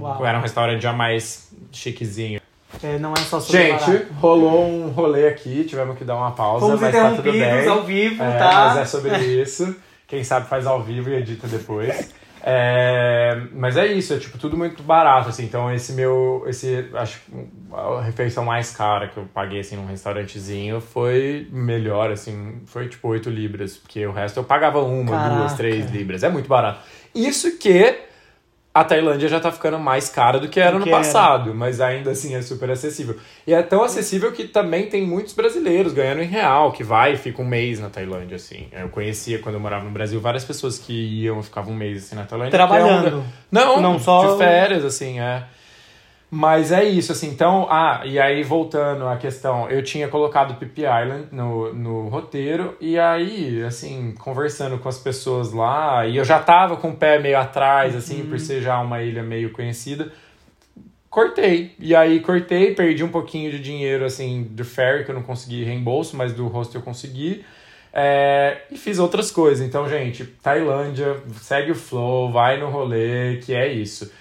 [0.00, 0.24] Uau.
[0.24, 2.40] Era um restaurante já mais chiquezinho.
[2.82, 4.06] É, não é só sobre Gente, barato.
[4.20, 7.68] rolou um rolê aqui, tivemos que dar uma pausa, Fomos mas tá tudo bem.
[7.68, 8.52] ao vivo, É, tá?
[8.68, 9.74] Mas é sobre isso.
[10.06, 12.14] Quem sabe faz ao vivo e edita depois.
[12.48, 15.44] É, mas é isso, é tipo tudo muito barato, assim.
[15.44, 17.32] Então esse meu, esse acho que
[17.74, 23.08] a refeição mais cara que eu paguei assim num restaurantezinho foi melhor, assim, foi tipo
[23.08, 25.34] 8 libras, porque o resto eu pagava uma, Caraca.
[25.34, 26.22] duas, três libras.
[26.22, 26.78] É muito barato.
[27.12, 28.05] Isso que
[28.80, 30.98] a Tailândia já tá ficando mais cara do que era Do no que era.
[30.98, 33.16] passado, mas ainda assim é super acessível.
[33.46, 37.16] E é tão acessível que também tem muitos brasileiros ganhando em real, que vai e
[37.16, 38.68] fica um mês na Tailândia, assim.
[38.72, 42.04] Eu conhecia, quando eu morava no Brasil, várias pessoas que iam e ficavam um mês
[42.04, 42.56] assim na Tailândia.
[42.56, 43.04] é um Trabalhando.
[43.16, 45.44] lugar- Não, Não só- de férias, assim, é.
[46.38, 50.82] Mas é isso, assim, então, ah, e aí voltando à questão, eu tinha colocado Pip
[50.82, 56.38] Island no, no roteiro, e aí, assim, conversando com as pessoas lá, e eu já
[56.38, 58.28] tava com o pé meio atrás, assim, Uhum.
[58.28, 60.12] por ser já uma ilha meio conhecida,
[61.08, 61.74] cortei.
[61.78, 65.64] E aí cortei, perdi um pouquinho de dinheiro, assim, do ferry, que eu não consegui
[65.64, 67.46] reembolso, mas do hostel eu consegui.
[67.94, 69.66] É, e fiz outras coisas.
[69.66, 74.12] Então, gente, Tailândia, segue o flow, vai no rolê, que é isso.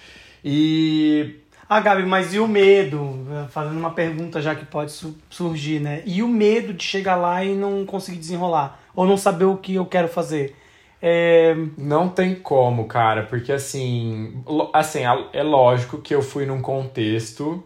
[0.47, 3.26] E Ah, Gabi, mas e o medo?
[3.49, 6.03] Fazendo uma pergunta já que pode su- surgir, né?
[6.05, 8.80] E o medo de chegar lá e não conseguir desenrolar?
[8.95, 10.55] Ou não saber o que eu quero fazer?
[11.01, 14.41] É, Não tem como, cara, porque assim,
[14.74, 15.01] assim,
[15.34, 17.63] é lógico que eu fui num contexto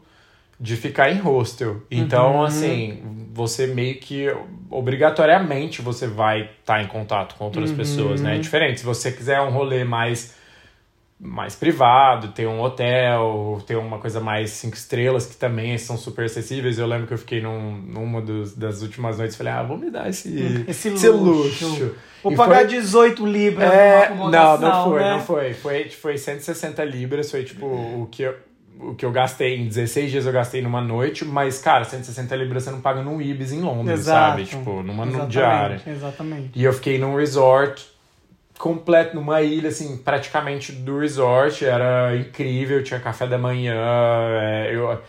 [0.60, 1.82] de ficar em hostel.
[1.92, 2.44] Então, Uhum.
[2.46, 3.00] assim,
[3.34, 4.28] você meio que
[4.70, 7.78] obrigatoriamente você vai estar em contato com outras Uhum.
[7.78, 8.36] pessoas, né?
[8.36, 8.80] É diferente.
[8.80, 10.36] Se você quiser um rolê mais
[11.20, 16.24] mais privado, ter um hotel, ter uma coisa mais cinco estrelas que também são super
[16.26, 16.80] acessíveis.
[16.80, 19.78] Eu lembro que eu fiquei num, numa dos, das últimas noites e falei, ah, vou
[19.78, 20.30] me dar esse,
[20.68, 21.68] Esse esse luxo.
[21.68, 21.96] luxo.
[22.24, 25.12] Vou E pagar foi- 18 libras é, não, não foi, né?
[25.12, 25.54] não foi.
[25.54, 28.36] Foi, foi 160 libras, foi tipo o que eu,
[28.80, 32.64] o que eu gastei em 16 dias eu gastei numa noite, mas cara, 160 libras
[32.64, 34.32] você não paga num Ibis em Londres, Exato.
[34.32, 34.46] sabe?
[34.46, 35.82] Tipo, numa Exatamente, diária.
[35.86, 36.50] Exatamente.
[36.56, 37.86] E eu fiquei num resort
[38.60, 41.66] completo, numa ilha, assim, praticamente do resort.
[41.66, 43.74] Era incrível, tinha café da manhã.
[44.42, 45.00] é, eu,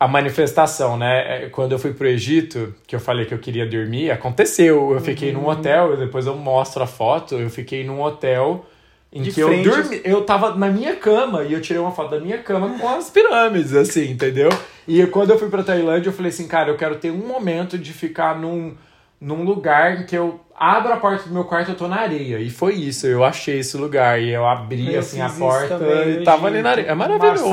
[0.00, 1.44] a manifestação, né?
[1.44, 4.92] é, Quando eu fui pro Egito, que eu falei que eu queria dormir, aconteceu.
[4.92, 7.36] Eu fiquei num hotel, depois eu mostro a foto.
[7.36, 8.66] Eu fiquei num hotel
[9.12, 9.68] em De que eu frente.
[9.68, 10.00] dormi.
[10.02, 13.08] Eu tava na minha cama e eu tirei uma foto da minha cama com as
[13.10, 14.48] pirâmides, assim, entendeu?
[14.88, 17.78] E quando eu fui pra Tailândia, eu falei assim, cara, eu quero ter um momento
[17.78, 18.74] de ficar num,
[19.20, 22.38] num lugar em que eu abro a porta do meu quarto eu tô na areia.
[22.38, 24.20] E foi isso, eu achei esse lugar.
[24.20, 26.86] E eu abri, Eu assim, a porta também e tava ali na areia.
[26.88, 27.50] É maravilhoso.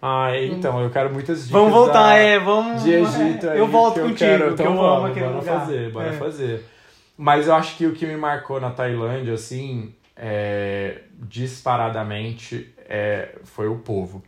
[0.00, 2.84] Ah, então, eu quero muitas dicas Vamos voltar, da- é, vamos.
[2.84, 5.38] de Egito aí, Eu volto que contigo, quero, que então eu vamos, amo aquele bora
[5.38, 5.60] lugar.
[5.60, 6.12] fazer, bora É.
[6.12, 6.64] fazer.
[7.16, 13.66] Mas eu acho que o que me marcou na Tailândia, assim, é, disparadamente, é, foi
[13.66, 14.22] o povo.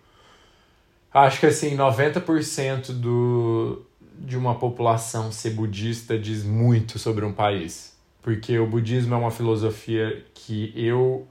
[1.15, 3.87] Acho que, assim, 90% do,
[4.21, 7.97] de uma população ser budista diz muito sobre um país.
[8.23, 11.27] Porque o budismo é uma filosofia que eu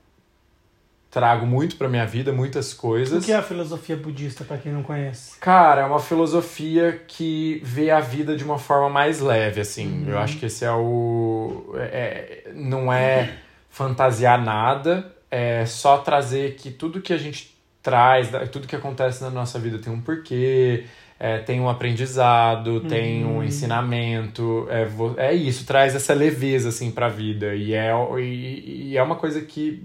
[1.12, 3.26] trago muito pra minha vida, muitas O coisas.
[3.26, 5.38] que é a filosofia budista, pra quem não conhece?
[5.40, 10.06] Cara, é uma filosofia que vê a vida de uma forma mais leve, assim.
[10.08, 11.74] Eu acho que esse é o.
[11.76, 13.38] é- é- não é
[13.70, 19.30] fantasiar nada, é só trazer que tudo que a gente traz, tudo que acontece na
[19.30, 20.86] nossa vida tem um porquê,
[21.20, 24.66] é, tem um aprendizado, tem um ensinamento.
[24.70, 24.88] É,
[25.32, 27.54] é isso, traz essa leveza, assim, pra vida.
[27.56, 29.84] E é, e, e é uma coisa que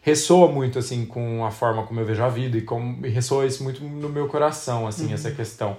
[0.00, 3.44] ressoa muito assim com a forma como eu vejo a vida e como e ressoa
[3.44, 5.76] isso muito no meu coração assim essa questão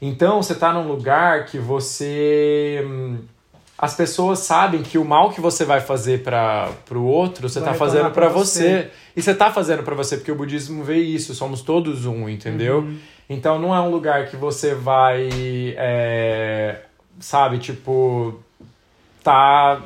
[0.00, 3.18] então você tá num lugar que você hum,
[3.78, 7.70] as pessoas sabem que o mal que você vai fazer para pro outro você Vai
[7.72, 8.62] tá fazendo para você.
[8.62, 8.90] você.
[9.16, 12.78] e você tá fazendo para você porque o budismo vê isso somos todos um entendeu
[12.78, 12.98] Uhum.
[13.28, 15.28] então não é um lugar que você vai
[15.76, 16.76] é,
[17.20, 18.40] sabe tipo
[19.22, 19.80] tá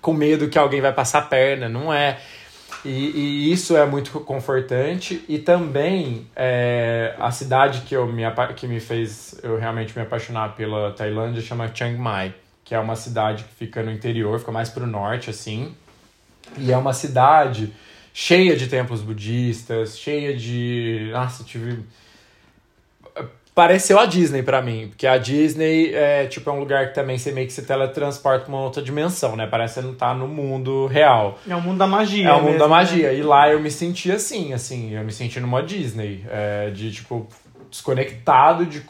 [0.00, 2.18] com medo que alguém vai passar a perna, não é.
[2.84, 2.90] E,
[3.48, 5.24] e isso é muito confortante.
[5.26, 8.22] E também é, a cidade que, eu me,
[8.54, 12.34] que me fez eu realmente me apaixonar pela Tailândia chama Chiang Mai,
[12.64, 15.74] que é uma cidade que fica no interior, fica mais pro norte, assim.
[16.58, 17.72] E é uma cidade
[18.12, 21.10] cheia de templos budistas, cheia de.
[21.12, 21.84] Nossa, tive.
[23.54, 27.16] Pareceu a Disney pra mim, porque a Disney é tipo é um lugar que também
[27.16, 29.46] você meio que se teletransporta pra uma outra dimensão, né?
[29.46, 31.38] Parece que você não tá no mundo real.
[31.48, 32.28] É o mundo da magia.
[32.28, 32.70] É o mundo mesmo, da né?
[32.70, 33.12] magia.
[33.12, 37.28] E lá eu me senti assim, assim, eu me senti numa Disney, é, de tipo
[37.74, 38.84] desconectado de,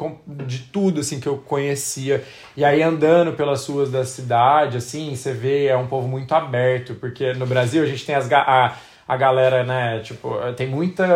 [0.45, 2.22] de tudo assim que eu conhecia.
[2.55, 6.95] E aí andando pelas ruas da cidade, assim, você vê é um povo muito aberto,
[6.97, 8.76] porque no Brasil a gente tem as a,
[9.09, 11.07] a galera, né, tipo, tem muita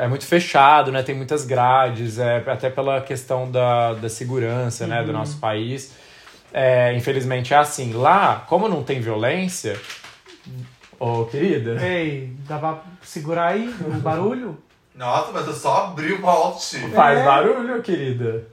[0.00, 1.04] é muito fechado, né?
[1.04, 5.94] Tem muitas grades, é, até pela questão da, da segurança, né, do nosso país.
[6.52, 7.92] É, infelizmente é assim.
[7.92, 9.78] Lá, como não tem violência,
[10.98, 11.84] Ô, querida.
[11.84, 14.58] Ei, dá pra segurar aí o barulho?
[14.94, 16.78] Nossa, mas eu só abri o malte.
[16.90, 17.24] Faz É.
[17.24, 18.46] barulho, querida.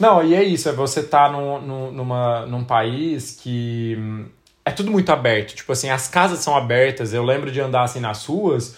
[0.00, 4.26] Não, e é isso, é você tá num, num, numa, num país que hum,
[4.64, 5.54] é tudo muito aberto.
[5.54, 7.12] Tipo assim, as casas são abertas.
[7.12, 8.76] Eu lembro de andar assim nas ruas,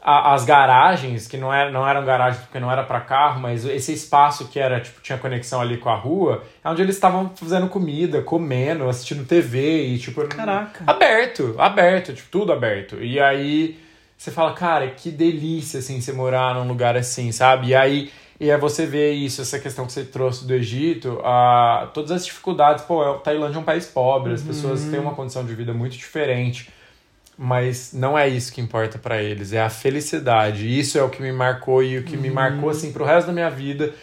[0.00, 3.64] a- as garagens, que não, era, não eram garagens porque não era para carro, mas
[3.64, 7.32] esse espaço que era, tipo, tinha conexão ali com a rua, é onde eles estavam
[7.34, 10.24] fazendo comida, comendo, assistindo TV e, tipo.
[10.28, 10.84] Caraca.
[10.86, 13.02] Aberto, aberto, tipo, tudo aberto.
[13.02, 13.84] E aí
[14.16, 17.68] você fala, cara, que delícia, assim, você morar num lugar assim, sabe?
[17.68, 21.90] E aí e aí você vê isso, essa questão que você trouxe do Egito, a,
[21.94, 22.84] todas as dificuldades.
[22.84, 25.96] Pô, a Tailândia é um país pobre, as pessoas têm uma condição de vida muito
[25.96, 26.68] diferente.
[27.38, 30.66] Mas não é isso que importa pra eles, é a felicidade.
[30.78, 33.32] Isso é o que me marcou e o que me marcou, assim, pro resto da
[33.32, 33.94] minha vida.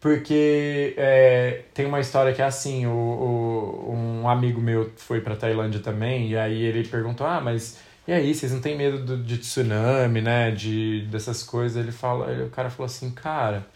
[0.00, 5.36] Porque é, tem uma história que é assim, o, o- um amigo meu foi pra
[5.36, 7.78] Tailândia também, e aí ele perguntou, ah, mas
[8.08, 11.76] e aí, vocês não têm medo do- de tsunami, né, de, dessas coisas?
[11.82, 13.66] Ele fala, aí o cara falou assim, cara,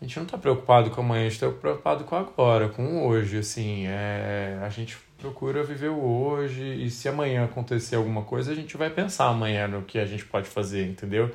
[0.00, 3.06] a gente não tá preocupado com amanhã, a gente tá preocupado com agora, com o
[3.06, 8.52] hoje, assim, é, a gente procura viver o hoje, e se amanhã acontecer alguma coisa,
[8.52, 11.30] a gente vai pensar amanhã no que a gente pode fazer, entendeu?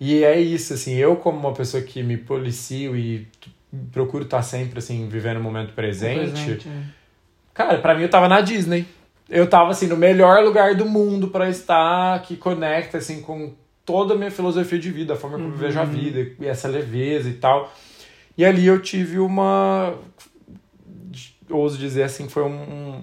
[0.00, 3.28] E é isso, assim, eu como uma pessoa que me policio e
[3.92, 6.82] procuro estar sempre, assim, vivendo o momento presente, Presente, é.
[7.52, 8.84] cara, pra mim eu tava na Disney.
[9.28, 13.54] Eu tava, assim, no melhor lugar do mundo pra estar, que conecta, assim, com
[13.84, 16.68] toda a minha filosofia de vida, a forma como eu vejo a vida, e essa
[16.68, 17.72] leveza e tal.
[18.36, 19.94] E ali eu tive uma.
[21.48, 23.02] Ouso dizer assim, foi um-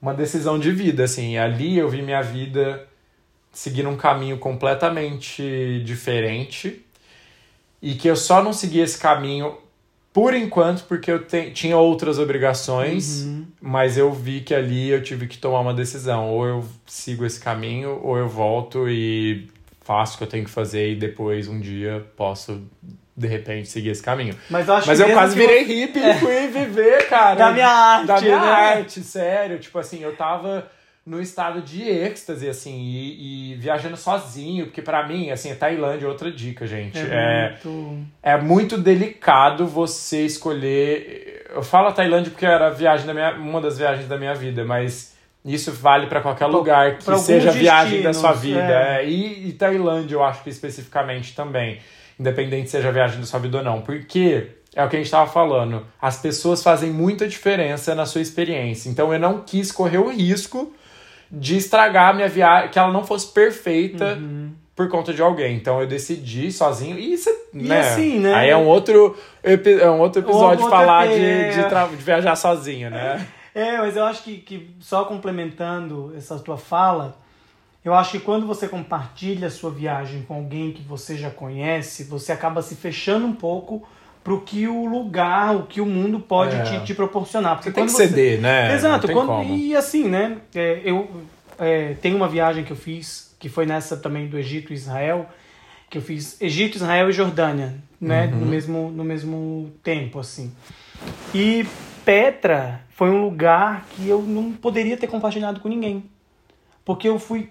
[0.00, 1.36] uma decisão de vida, assim.
[1.38, 2.86] Ali eu vi minha vida
[3.52, 6.84] seguindo um caminho completamente diferente
[7.80, 9.56] e que eu só não segui esse caminho
[10.12, 13.46] por enquanto porque eu te- tinha outras obrigações, Uhum.
[13.60, 16.28] mas eu vi que ali eu tive que tomar uma decisão.
[16.30, 19.48] Ou eu sigo esse caminho, ou eu volto e
[19.80, 22.60] faço o que eu tenho que fazer e depois um dia posso,
[23.16, 24.34] de repente, seguir esse caminho.
[24.50, 27.34] Mas eu acho Mas que eu quase virei hippie e fui viver, cara.
[27.34, 28.46] Da minha arte, Da minha né?
[28.50, 29.58] arte, sério.
[29.58, 30.66] Tipo assim, eu tava
[31.04, 36.06] no estado de êxtase, assim, e, e viajando sozinho, porque pra mim, assim, a Tailândia
[36.06, 36.98] é outra dica, gente.
[36.98, 38.06] É, muito...
[38.22, 41.46] é muito delicado você escolher.
[41.50, 44.34] Eu falo a Tailândia porque era a viagem da minha, uma das viagens da minha
[44.34, 45.12] vida, mas
[45.44, 48.60] isso vale pra qualquer lugar que pra seja a viagem da sua vida.
[48.60, 49.02] é.
[49.02, 51.80] É, E, e Tailândia, eu acho que especificamente também,
[52.18, 55.06] independente seja a viagem da sua vida ou não, porque é o que a gente
[55.06, 58.88] estava falando, as pessoas fazem muita diferença na sua experiência.
[58.88, 60.72] Então eu não quis correr o risco
[61.32, 64.52] de estragar a minha viagem, que ela não fosse perfeita Uhum.
[64.76, 65.56] por conta de alguém.
[65.56, 66.98] Então eu decidi sozinho.
[66.98, 67.80] E isso, E né?
[67.80, 68.34] assim, né?
[68.34, 71.48] Aí é um outro, é um outro episódio Outro falar EP, de, é.
[71.62, 73.26] de, tra- de viajar sozinho, né?
[73.54, 77.16] É, mas eu acho que, que só complementando essa tua fala,
[77.84, 82.04] eu acho que quando você compartilha a sua viagem com alguém que você já conhece,
[82.04, 83.86] você acaba se fechando um pouco
[84.24, 86.62] pro que o lugar, o que o mundo pode É.
[86.62, 87.56] te, te proporcionar.
[87.56, 88.74] Porque Você tem que ceder, né?
[88.74, 89.06] Exato.
[89.06, 89.56] Tem quando- como.
[89.56, 90.38] E assim, né?
[90.54, 91.08] é, eu
[91.58, 95.26] é, tenho uma viagem que eu fiz, que foi nessa também do Egito e Israel,
[95.90, 98.26] que eu fiz Egito, Israel e Jordânia, né?
[98.32, 98.38] Uhum.
[98.40, 100.52] No, mesmo, no mesmo tempo, assim.
[101.34, 101.66] E
[102.04, 106.04] Petra foi um lugar que eu não poderia ter compartilhado com ninguém.
[106.84, 107.50] Porque eu fui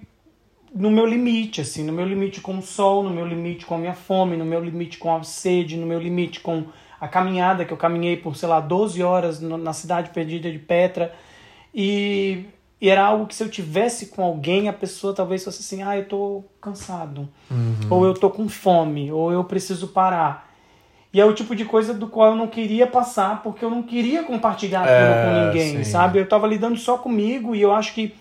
[0.74, 3.78] no meu limite, assim, no meu limite com o sol, no meu limite com a
[3.78, 6.65] minha fome, no meu limite com a sede, no meu limite com
[6.99, 11.13] a caminhada que eu caminhei por, sei lá, 12 horas na cidade perdida de Petra.
[11.74, 12.45] E,
[12.80, 15.97] e era algo que se eu tivesse com alguém, a pessoa talvez fosse assim, ah,
[15.97, 17.28] eu tô cansado,
[17.89, 20.49] ou eu tô com fome, ou eu preciso parar.
[21.13, 23.84] E é o tipo de coisa do qual eu não queria passar, porque eu não
[23.84, 25.91] queria compartilhar aquilo É, com ninguém, sim.
[25.91, 26.19] sabe?
[26.19, 28.15] Eu tava lidando só comigo e eu acho que,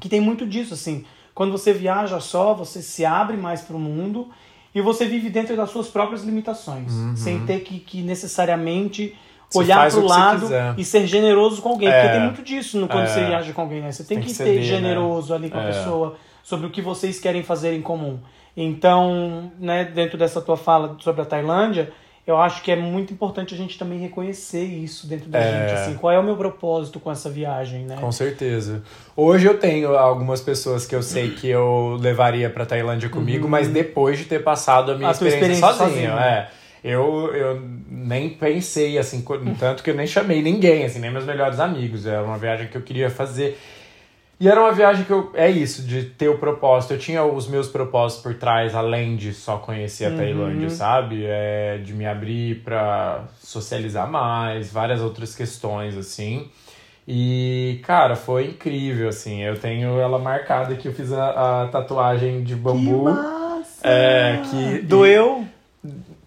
[0.00, 1.04] que tem muito disso, assim.
[1.34, 4.28] Quando você viaja só, você se abre mais pro mundo
[4.74, 9.18] e você vive dentro das suas próprias limitações, sem ter que, que necessariamente Uhum.
[9.52, 11.86] Você olhar faz o lado e ser generoso com alguém.
[11.86, 12.00] É.
[12.00, 13.06] Porque tem muito disso no, quando É.
[13.08, 13.92] você viaja com alguém, né?
[13.92, 14.62] Você tem, Tem que, que ceder, né?
[14.62, 15.66] generoso ali com a É.
[15.66, 18.18] pessoa sobre o que vocês querem fazer em comum.
[18.56, 21.92] Então, né, dentro dessa tua fala sobre a Tailândia,
[22.26, 25.42] eu acho que é muito importante a gente também reconhecer isso dentro da É.
[25.68, 27.96] gente, assim, qual é o meu propósito com essa viagem, né?
[28.00, 28.82] Com certeza.
[29.16, 33.66] Hoje eu tenho algumas pessoas que eu sei que eu levaria pra Tailândia comigo, mas
[33.68, 35.08] depois de ter passado a minha Uhum.
[35.08, 36.10] A experiência, experiência sozinho.
[36.10, 36.18] sozinho.
[36.18, 36.48] É.
[36.84, 39.24] Eu, eu nem pensei, assim,
[39.58, 42.06] tanto que eu nem chamei ninguém, assim, nem meus melhores amigos.
[42.06, 43.56] Era uma viagem que eu queria fazer.
[44.42, 45.30] E era uma viagem que eu.
[45.34, 46.94] É isso, de ter o propósito.
[46.94, 50.16] Eu tinha os meus propósitos por trás, além de só conhecer a Uhum.
[50.16, 51.22] Tailândia, sabe?
[51.24, 56.50] É, de me abrir pra socializar mais, várias outras questões, assim.
[57.06, 59.42] E, cara, foi incrível, assim.
[59.42, 63.04] Eu tenho ela marcada aqui, eu fiz a, a tatuagem de Que bambu.
[63.04, 63.80] massa!
[63.86, 65.44] É, que- Doeu?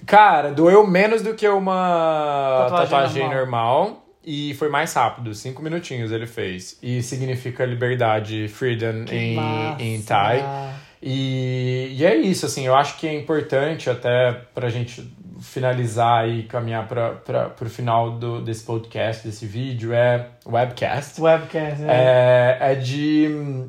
[0.05, 4.04] Cara, doeu menos do que uma Tatuagem tatuagem, normal.
[4.25, 6.77] E foi mais rápido, cinco minutinhos ele fez.
[6.81, 9.83] E significa liberdade, freedom Que em, massa!
[9.83, 10.73] em Thai.
[11.01, 15.07] E, e é isso, assim, eu acho que é importante até pra gente
[15.39, 21.21] finalizar e caminhar para pro final do, desse podcast, desse vídeo, é webcast.
[21.21, 22.57] Webcast, é.
[22.59, 23.65] É, é de,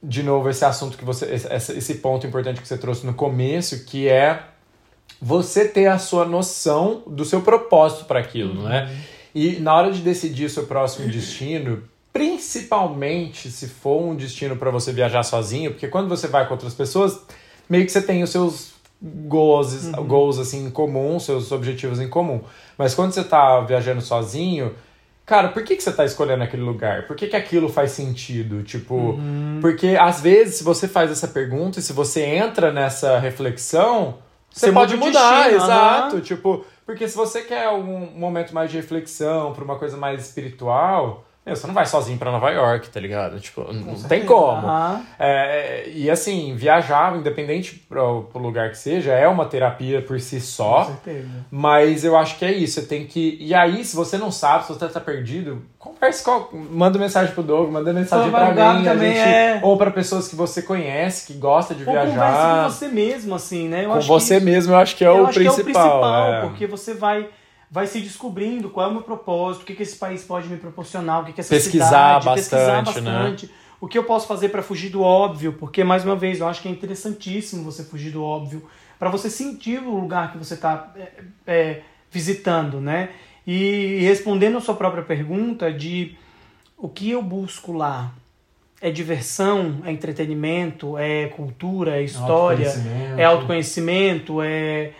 [0.00, 1.34] de novo, esse assunto que você.
[1.34, 4.42] Esse, esse ponto importante que você trouxe no começo, que é
[5.20, 8.88] você ter a sua noção do seu propósito para aquilo, né?
[9.38, 11.82] E na hora de decidir o seu próximo destino,
[12.12, 16.74] principalmente se for um destino para você viajar sozinho, porque quando você vai com outras
[16.74, 17.20] pessoas,
[17.68, 22.40] meio que você tem os seus goals, goals assim em comum, seus objetivos em comum.
[22.76, 24.74] Mas quando você tá viajando sozinho,
[25.24, 27.06] cara, por que, que você tá escolhendo aquele lugar?
[27.06, 28.62] Por que, que aquilo faz sentido?
[28.64, 29.18] Tipo,
[29.60, 34.16] porque às vezes se você faz essa pergunta e se você entra nessa reflexão,
[34.50, 36.16] você, Você pode muda mudar, destino, exato.
[36.16, 36.20] aham.
[36.22, 41.27] Tipo, porque se você quer um momento mais de reflexão, para uma coisa mais espiritual,
[41.48, 43.40] meu, você não vai sozinho pra Nova York, tá ligado?
[43.40, 44.08] Tipo, não certeza.
[44.08, 44.66] tem como.
[44.66, 45.02] Aham.
[45.18, 50.36] É, e assim, viajar, independente pro, pro lugar que seja, é uma terapia por si
[50.36, 50.84] Com só.
[50.84, 51.28] certeza.
[51.50, 52.80] Mas eu acho que é isso.
[52.80, 53.36] Você tem que.
[53.40, 56.48] E aí, se você não sabe, se você tá perdido, converse com.
[56.70, 58.84] Manda mensagem pro Doug, manda mensagem Só pra vai mim.
[58.84, 59.60] também, gente, é.
[59.62, 62.64] Ou pra pessoas que você conhece, que gosta de Ou converse viajar.
[62.64, 63.84] com você mesmo, assim, né?
[63.84, 65.60] Eu Com acho você que mesmo, eu acho que é, eu o, acho principal, que
[65.60, 66.40] é o principal, é.
[66.42, 67.26] porque você vai,
[67.70, 70.56] vai se descobrindo qual é o meu propósito, o que, que esse país pode me
[70.56, 73.12] proporcionar, o que, que essa Pesquisar cidade, pesquisar bastante, né?
[73.12, 73.50] bastante.
[73.80, 76.60] O que eu posso fazer para fugir do óbvio, porque, mais uma vez, eu acho
[76.60, 80.92] que é interessantíssimo você fugir do óbvio, para você sentir o lugar que você está
[82.10, 83.10] visitando, né?
[83.46, 86.16] E respondendo a sua própria pergunta de
[86.76, 88.12] o que eu busco lá,
[88.80, 93.20] é diversão, é entretenimento, é cultura, é história, Autoconhecimento.
[93.20, 94.92] é autoconhecimento, é,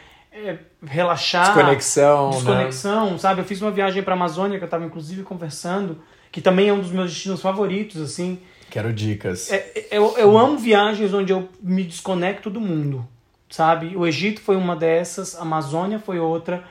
[0.46, 2.36] é relaxar, Desconexão, né?
[2.36, 3.40] desconexão, sabe?
[3.40, 6.80] Eu fiz uma viagem para Amazônia que eu estava inclusive conversando, que também é um
[6.80, 8.40] dos meus destinos favoritos, assim.
[8.70, 9.50] Quero dicas.
[9.50, 13.06] É, eu, eu amo viagens onde eu me desconecto do mundo,
[13.48, 13.96] sabe?
[13.96, 16.62] O Egito foi uma dessas, a Amazônia foi outra,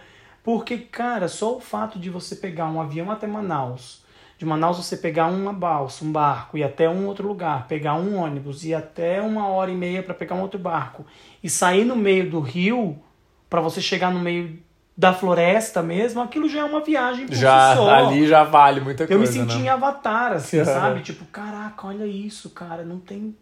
[0.44, 4.06] porque, cara, só o fato de você pegar um avião até Manaus,
[4.38, 8.18] de Manaus você pegar uma balsa, um barco, ir até um outro lugar, pegar um
[8.18, 11.06] ônibus, ir até uma hora e meia para pegar um outro barco,
[11.44, 13.02] e sair no meio do rio
[13.50, 14.60] para você chegar no meio
[14.96, 17.90] da floresta mesmo, aquilo já é uma viagem por Já, si só.
[17.90, 19.66] ali já vale muita Eu coisa, me senti né?
[19.66, 21.02] em Avatar, assim, sabe?
[21.02, 22.84] Tipo, caraca, olha isso, cara.
[22.84, 23.36] Não tem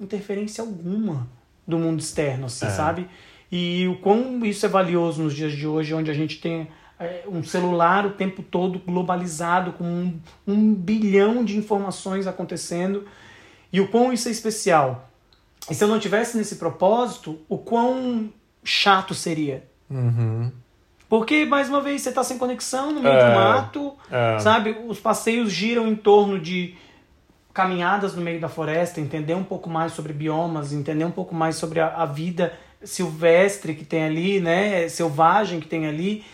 [0.00, 1.28] interferência alguma
[1.66, 2.70] do mundo externo, assim, É.
[2.70, 3.06] sabe?
[3.52, 6.68] E o quão isso é valioso nos dias de hoje, onde a gente tem
[6.98, 13.06] é, um celular o tempo todo globalizado, com um, um bilhão de informações acontecendo.
[13.72, 15.08] E o quão isso é especial.
[15.70, 18.32] E se eu não tivesse nesse propósito, o quão
[18.64, 19.64] chato seria.
[19.90, 20.50] Uhum.
[21.08, 23.28] Porque, mais uma vez, você está sem conexão no meio É.
[23.30, 24.38] do mato, É.
[24.38, 24.76] sabe?
[24.86, 26.74] Os passeios giram em torno de
[27.52, 31.56] caminhadas no meio da floresta, entender um pouco mais sobre biomas, entender um pouco mais
[31.56, 32.52] sobre a, a vida
[32.84, 34.88] silvestre que tem ali, né?
[34.88, 36.24] Selvagem que tem ali.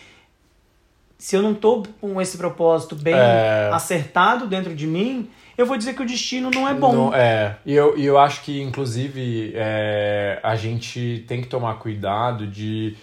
[1.17, 3.71] Se eu não tô com esse propósito bem É.
[3.73, 5.27] acertado dentro de mim,
[5.57, 6.93] eu vou dizer que o destino não é bom.
[6.93, 11.75] Não- é, e eu, e eu acho que, inclusive, é, a gente tem que tomar
[11.75, 12.95] cuidado de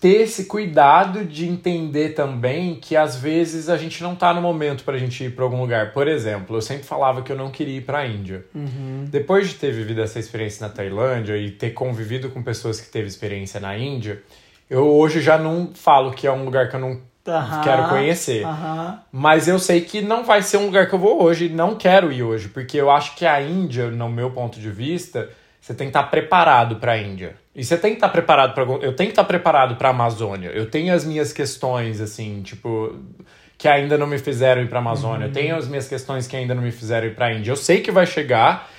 [0.00, 4.84] ter esse cuidado de entender também que às vezes a gente não tá no momento
[4.84, 5.92] pra gente ir pra algum lugar.
[5.94, 8.44] Por exemplo, eu sempre falava que eu não queria ir pra Índia.
[8.54, 9.06] Uhum.
[9.08, 13.06] Depois de ter vivido essa experiência na Tailândia e ter convivido com pessoas que teve
[13.08, 14.22] experiência na Índia,
[14.68, 18.44] eu hoje já não falo que é um lugar que eu não Aham, quero conhecer.
[18.44, 18.98] aham.
[19.10, 22.12] Mas eu sei que não vai ser um lugar que eu vou hoje, não quero
[22.12, 25.28] ir hoje, porque eu acho que a Índia, no meu ponto de vista,
[25.60, 27.36] você tem que estar preparado para a Índia.
[27.54, 30.50] E você tem que estar preparado para eu tenho que estar preparado para a Amazônia.
[30.50, 32.94] Eu tenho as minhas questões assim, tipo,
[33.58, 35.26] que ainda não me fizeram ir para a Amazônia.
[35.26, 37.50] Eu tenho as minhas questões que ainda não me fizeram ir para a Índia.
[37.50, 38.70] Eu sei que vai chegar.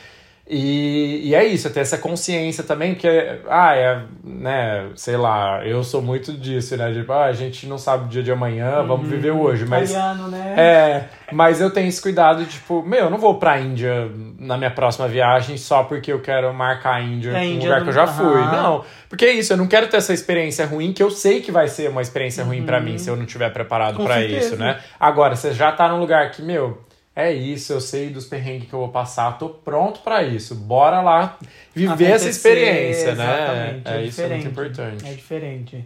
[0.49, 3.09] E, e é isso, ter essa consciência também, porque,
[3.49, 6.93] ah, é, né, sei lá, eu sou muito disso, né?
[6.93, 9.89] Tipo, ah, a gente não sabe o dia de amanhã, vamos viver hoje, mas.
[9.91, 10.53] Italiano, né?
[10.57, 14.71] É, mas eu tenho esse cuidado, tipo, meu, eu não vou pra Índia na minha
[14.71, 17.83] próxima viagem só porque eu quero marcar a Índia É, em um Índia lugar não-
[17.83, 18.41] que eu já fui.
[18.43, 18.51] Aham.
[18.63, 21.51] Não, porque é isso, eu não quero ter essa experiência ruim, que eu sei que
[21.51, 22.83] vai ser uma experiência ruim pra Uhum.
[22.85, 24.37] mim se eu não tiver preparado certeza.
[24.37, 24.79] isso, né?
[24.97, 26.81] Agora, você já tá num lugar que, meu,
[27.17, 30.53] é isso, eu sei dos perrengues que eu vou passar, tô pronto pra isso.
[30.53, 31.39] Bora lá
[31.73, 33.79] viver essa experiência, né?
[33.81, 35.03] exatamente, É, isso é muito importante.
[35.03, 35.83] É diferente.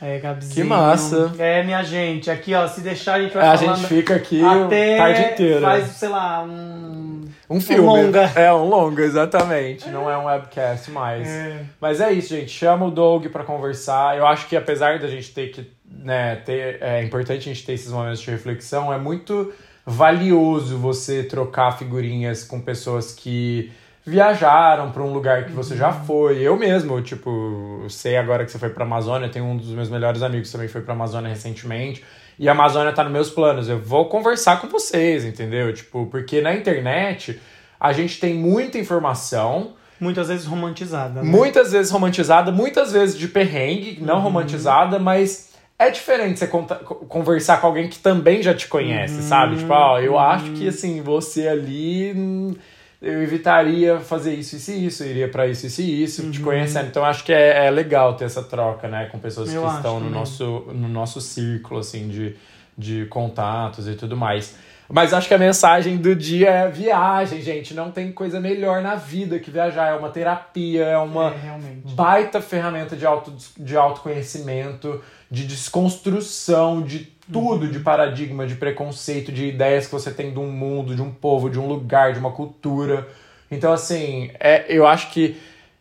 [0.00, 0.54] É, Gabizinho.
[0.54, 1.34] Que massa.
[1.38, 2.30] É, minha gente.
[2.30, 5.20] Aqui, ó, se deixar, a gente vai a falando gente fica aqui até a tarde
[5.32, 5.60] inteira.
[5.60, 7.24] faz, sei lá, um...
[7.50, 7.82] Um filme.
[7.82, 8.22] longa.
[8.34, 9.90] É, um longa, exatamente.
[9.90, 11.28] Não é um webcast mais.
[11.28, 11.60] É.
[11.78, 12.50] Mas é isso, gente.
[12.50, 14.16] Chama o Doug pra conversar.
[14.16, 17.74] Eu acho que apesar da gente ter que, né, ter, é importante a gente ter
[17.74, 19.52] esses momentos de reflexão, é muito
[19.86, 23.70] valioso você trocar figurinhas com pessoas que
[24.06, 26.40] viajaram pra um lugar que você já foi.
[26.40, 30.22] Eu mesmo, tipo, sei agora que você foi pra Amazônia, tem um dos meus melhores
[30.22, 32.04] amigos que também foi pra Amazônia recentemente.
[32.38, 33.68] E a Amazônia tá nos meus planos.
[33.68, 35.72] Eu vou conversar com vocês, entendeu?
[35.72, 37.40] Tipo, porque na internet
[37.78, 41.22] a gente tem muita informação, Muitas vezes romantizada.
[41.22, 41.30] Né?
[41.30, 47.66] muitas vezes romantizada, muitas vezes de perrengue, não romantizada, mas é diferente você conversar com
[47.66, 49.56] alguém que também já te conhece, sabe?
[49.56, 52.12] Tipo, ó, eu acho que assim, você ali.
[52.16, 52.54] hum,
[53.02, 56.40] Eu evitaria fazer isso, isso e isso, eu iria pra isso, isso e isso, te
[56.40, 56.86] conhecendo.
[56.88, 60.00] Então acho que é, é legal ter essa troca, né, com pessoas Eu que estão
[60.00, 62.34] no nosso, no nosso círculo, assim, de,
[62.78, 64.56] de contatos e tudo mais.
[64.88, 67.72] Mas acho que a mensagem do dia é viagem, gente.
[67.72, 69.88] Não tem coisa melhor na vida que viajar.
[69.88, 77.12] É uma terapia, é uma É, baita ferramenta de, auto, de autoconhecimento, de desconstrução, de
[77.32, 81.10] tudo, de paradigma, de preconceito, de ideias que você tem de um mundo, de um
[81.10, 83.08] povo, de um lugar, de uma cultura.
[83.50, 85.36] Então, assim, é, eu acho que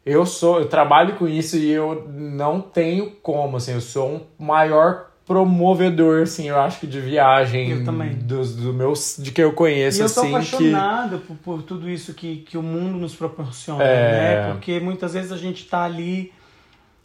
[0.06, 4.46] eu sou, eu trabalho com isso e eu não tenho como, assim, eu sou um
[4.46, 8.14] maior promovedor, assim, eu acho que de viagem Eu também.
[8.16, 11.64] dos do meus de que eu conheço E eu sou assim que apaixonado por, por
[11.64, 14.12] tudo isso que, que o mundo nos proporciona, É.
[14.46, 14.52] né?
[14.52, 16.34] Porque muitas vezes a gente tá ali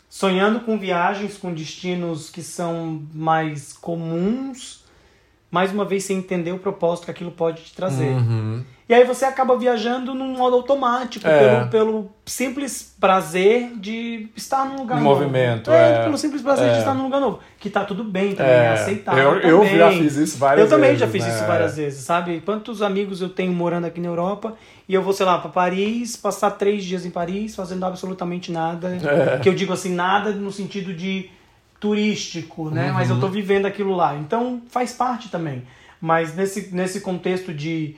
[0.09, 4.85] sonhando com viagens, com destinos que são mais comuns,
[5.51, 8.09] mais uma vez sem entender o propósito que aquilo pode te trazer.
[8.11, 8.63] Uhum.
[8.89, 11.39] E aí você acaba viajando num modo automático, É.
[11.39, 15.21] pelo, pelo simples prazer de estar num lugar No novo.
[15.21, 16.03] movimento, É, é.
[16.05, 16.79] pelo simples prazer de É.
[16.79, 17.39] estar num lugar novo.
[17.59, 19.77] Que tá tudo bem também, é, É, aceitável eu, eu também.
[19.79, 21.01] já fiz isso várias Eu também vezes.
[21.01, 21.35] já fiz né?
[21.35, 22.41] isso várias vezes, sabe?
[22.45, 24.55] Quantos amigos eu tenho morando aqui na Europa
[24.89, 28.89] e eu vou, sei lá, pra Paris, passar três dias em Paris fazendo absolutamente nada.
[29.35, 29.39] É.
[29.39, 31.31] Que eu digo assim, nada no sentido de
[31.81, 32.91] turístico, né?
[32.93, 33.17] Mas Uhum.
[33.17, 34.17] eu tô vivendo aquilo lá.
[34.17, 35.63] Então faz parte também.
[36.01, 37.97] Mas nesse, nesse contexto de,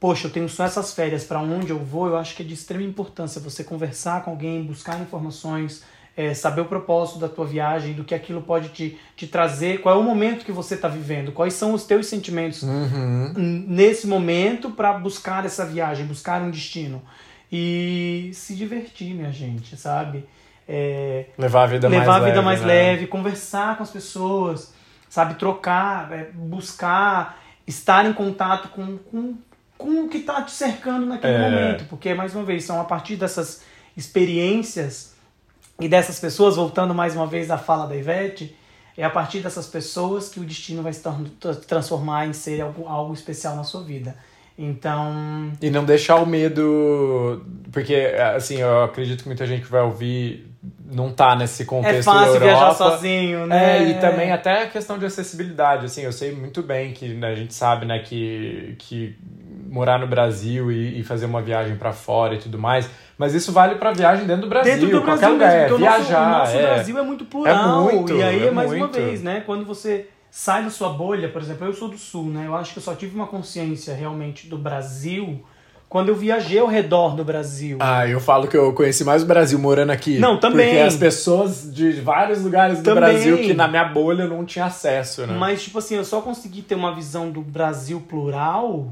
[0.00, 2.54] poxa, eu tenho só essas férias, para onde eu vou, eu acho que é de
[2.54, 5.84] extrema importância você conversar com alguém, buscar informações,
[6.16, 9.94] é, saber o propósito da tua viagem, do que aquilo pode te, te trazer, qual
[9.94, 13.32] é o momento que você está vivendo, quais são os teus sentimentos Uhum.
[13.68, 17.00] nesse momento para buscar essa viagem, buscar um destino.
[17.50, 20.24] E se divertir, minha gente, sabe?
[20.68, 22.30] É, Levar a vida mais levar a leve.
[22.30, 22.66] vida mais né?
[22.66, 24.74] leve, conversar com as pessoas,
[25.08, 25.34] sabe?
[25.36, 29.34] Trocar, é, buscar estar em contato com, com,
[29.78, 31.38] com o que está te cercando naquele É.
[31.38, 31.84] momento.
[31.86, 33.62] Porque, mais uma vez, são a partir dessas
[33.96, 35.14] experiências
[35.80, 38.54] e dessas pessoas, voltando mais uma vez à fala da Ivete,
[38.96, 41.02] é a partir dessas pessoas que o destino vai se
[41.66, 44.16] transformar em ser algo, algo especial na sua vida.
[44.58, 47.44] Então, E não deixar o medo.
[47.70, 47.94] Porque,
[48.34, 50.47] assim, eu acredito que muita gente vai ouvir
[50.90, 52.74] não tá nesse contexto é fácil da viajar Europa.
[52.74, 53.78] sozinho, né?
[53.78, 57.28] É, e também até a questão de acessibilidade, assim, eu sei muito bem que né,
[57.28, 59.16] a gente sabe, né, que, que
[59.68, 63.52] morar no Brasil e, e fazer uma viagem pra fora e tudo mais, mas isso
[63.52, 65.86] vale pra viagem dentro do Brasil, Dentro do qualquer Brasil lugar, mesmo, é porque o
[65.86, 66.62] nosso, viajar, o nosso é.
[66.62, 67.88] Brasil é muito plural.
[67.90, 68.94] É muito, e aí, é mais uma muito.
[68.94, 69.42] vez, né?
[69.44, 72.44] Quando você sai da sua bolha, por exemplo, eu sou do Sul, né?
[72.46, 75.44] Eu acho que eu só tive uma consciência realmente do Brasil
[75.88, 77.78] quando eu viajei ao redor do Brasil.
[77.80, 80.18] Ah, eu falo que eu conheci mais o Brasil morando aqui.
[80.18, 80.66] Não, também.
[80.68, 83.04] Porque as pessoas de vários lugares do Também.
[83.04, 85.34] Brasil que na minha bolha eu não tinha acesso, né?
[85.38, 88.88] Mas, tipo assim, eu só consegui ter uma visão do Brasil plural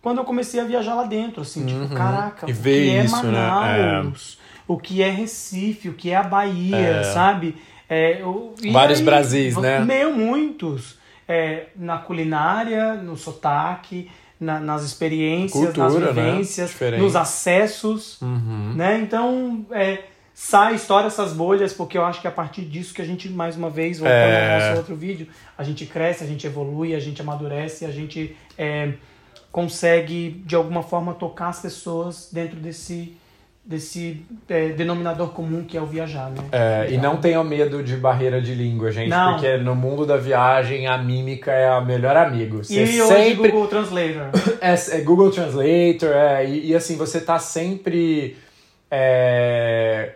[0.00, 2.52] quando eu comecei a viajar lá dentro, assim, tipo, caraca, Uhum.
[2.52, 3.32] E o que é isso, né?
[3.48, 4.38] Manaus,
[4.68, 7.02] o que é Recife, o que é a Bahia, É.
[7.02, 7.56] sabe?
[7.88, 9.80] É, eu- Vários Brasis, né?
[9.80, 10.96] Meu, muitos.
[11.28, 14.08] É, na culinária, no sotaque,
[14.40, 16.22] na- nas experiências, nas Cultura, né?
[16.30, 17.00] vivências, Diferente.
[17.02, 18.72] nos acessos, Uhum.
[18.74, 19.00] né?
[19.00, 23.00] Então, é, sai, estoura essas bolhas, porque eu acho que é a partir disso que
[23.00, 24.54] a gente, mais uma vez, voltando É.
[24.54, 25.26] ao nosso outro vídeo,
[25.56, 28.92] a gente cresce, a gente evolui, a gente amadurece, a gente é,
[29.52, 33.16] consegue, de alguma forma, tocar as pessoas dentro desse,
[33.66, 36.42] desse é, denominador comum que é o viajar, né?
[36.52, 39.32] É, e não tenham medo de barreira de língua, gente, Não.
[39.32, 42.62] porque no mundo da viagem a mímica é o melhor amigo.
[42.62, 44.30] Você E hoje sempre Google Translator.
[44.62, 48.36] é, é Google Translator, é, e, e assim, você tá sempre.
[48.88, 50.12] é,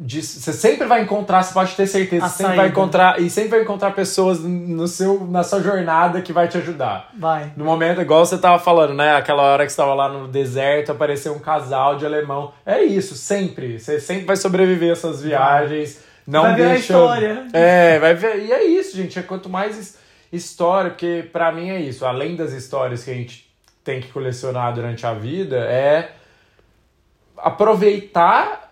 [0.00, 3.20] de- você sempre vai encontrar, você pode ter certeza, A você sempre vai encontrar.
[3.20, 7.10] E sempre vai encontrar pessoas no seu, na sua jornada que vai te ajudar.
[7.18, 7.52] Vai.
[7.56, 9.16] No momento, igual você tava falando, né?
[9.16, 12.52] Aquela hora que você tava lá no deserto, apareceu um casal de alemão.
[12.64, 13.78] É isso, sempre.
[13.80, 16.00] Você sempre vai sobreviver essas viagens.
[16.26, 16.80] Não Vai ver a deixa...
[16.92, 17.46] história.
[17.52, 18.44] É, vai ver.
[18.44, 19.18] E é isso, gente.
[19.18, 19.98] É quanto mais his-
[20.30, 22.04] história, porque pra mim é isso.
[22.04, 23.50] Além das histórias que a gente
[23.82, 26.10] tem que colecionar durante a vida, é
[27.36, 28.67] aproveitar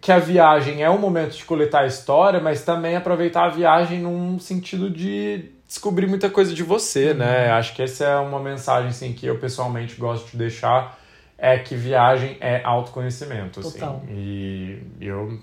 [0.00, 4.38] que a viagem é um momento de coletar história, mas também aproveitar a viagem num
[4.38, 7.50] sentido de descobrir muita coisa de você, né?
[7.50, 10.98] Acho que essa é uma mensagem assim, que eu pessoalmente gosto de deixar,
[11.38, 13.78] é que viagem é autoconhecimento, assim.
[13.78, 14.02] Total.
[14.08, 15.38] E eu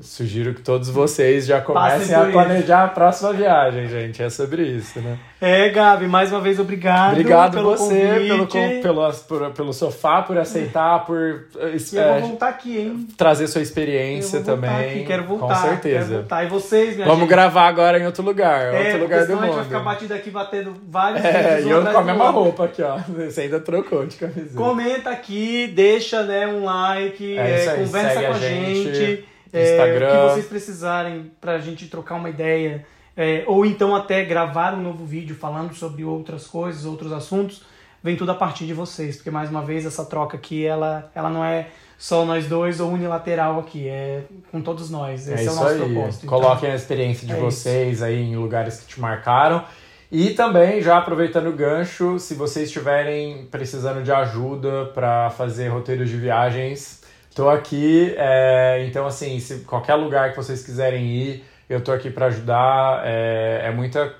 [0.00, 4.22] sugiro que todos vocês já comecem a planejar a próxima viagem, gente.
[4.22, 5.18] É sobre isso, né?
[5.40, 7.12] É, Gabi, mais uma vez obrigado.
[7.12, 8.82] Obrigado pelo você convite.
[8.82, 13.08] pelo, pelo, pelo sofá, por aceitar, por eh, eu eh, vou voltar aqui, hein?
[13.16, 14.70] trazer sua experiência também.
[14.70, 15.46] aqui, quero voltar.
[15.46, 16.04] Com certeza.
[16.04, 16.44] Quero voltar.
[16.44, 17.30] E vocês, minha Vamos gente?
[17.30, 19.72] gravar agora em outro lugar, É, outro lugar do senão a gente vai mundo.
[19.72, 22.98] ficar batido aqui batendo vários É, e eu com a mesma roupa aqui, ó.
[23.08, 24.54] Você ainda trocou de camiseta.
[24.54, 29.66] Comenta aqui, deixa né, um like, É é, conversa com a a gente, gente.
[29.66, 30.08] é, Instagram.
[30.08, 32.84] o que vocês precisarem pra gente trocar uma ideia.
[33.16, 37.62] é, ou então até gravar um novo vídeo falando sobre outras coisas, outros assuntos.
[38.02, 41.28] vem tudo a partir de vocês, porque mais uma vez essa troca aqui, ela, ela
[41.28, 45.28] não é só nós dois ou unilateral aqui, é com todos nós.
[45.28, 45.92] Esse é, é o nosso aí.
[45.92, 46.26] propósito.
[46.26, 48.04] Coloquem a experiência de é vocês isso.
[48.04, 49.62] aí em lugares que te marcaram.
[50.10, 56.08] E também, já aproveitando o gancho, se vocês estiverem precisando de ajuda para fazer roteiros
[56.08, 56.99] de viagens,
[57.30, 58.14] estou aqui.
[58.18, 63.02] É, então, assim, se qualquer lugar que vocês quiserem ir, eu estou aqui para ajudar.
[63.06, 64.14] É, é muita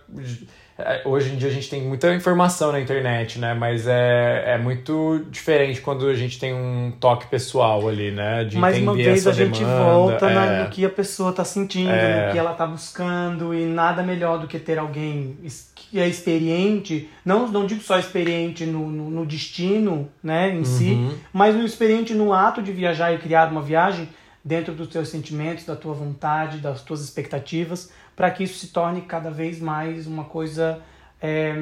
[1.05, 3.55] hoje em dia a gente tem muita informação na internet, né?
[3.55, 8.45] Mas é, é muito diferente quando a gente tem um toque pessoal ali, né?
[8.45, 10.65] De Mais uma vez a, a gente demanda, volta é...
[10.65, 12.27] no que a pessoa tá sentindo, é...
[12.27, 15.37] no que ela tá buscando, e nada melhor do que ter alguém
[15.75, 20.65] que é experiente, não, não digo só experiente no, no, no destino, né, em uhum.
[20.65, 24.09] si, mas no experiente no ato de viajar e criar uma viagem
[24.45, 29.03] dentro dos teus sentimentos, da tua vontade, das tuas expectativas para que isso se torne
[29.03, 30.81] cada vez mais uma coisa
[31.21, 31.55] é,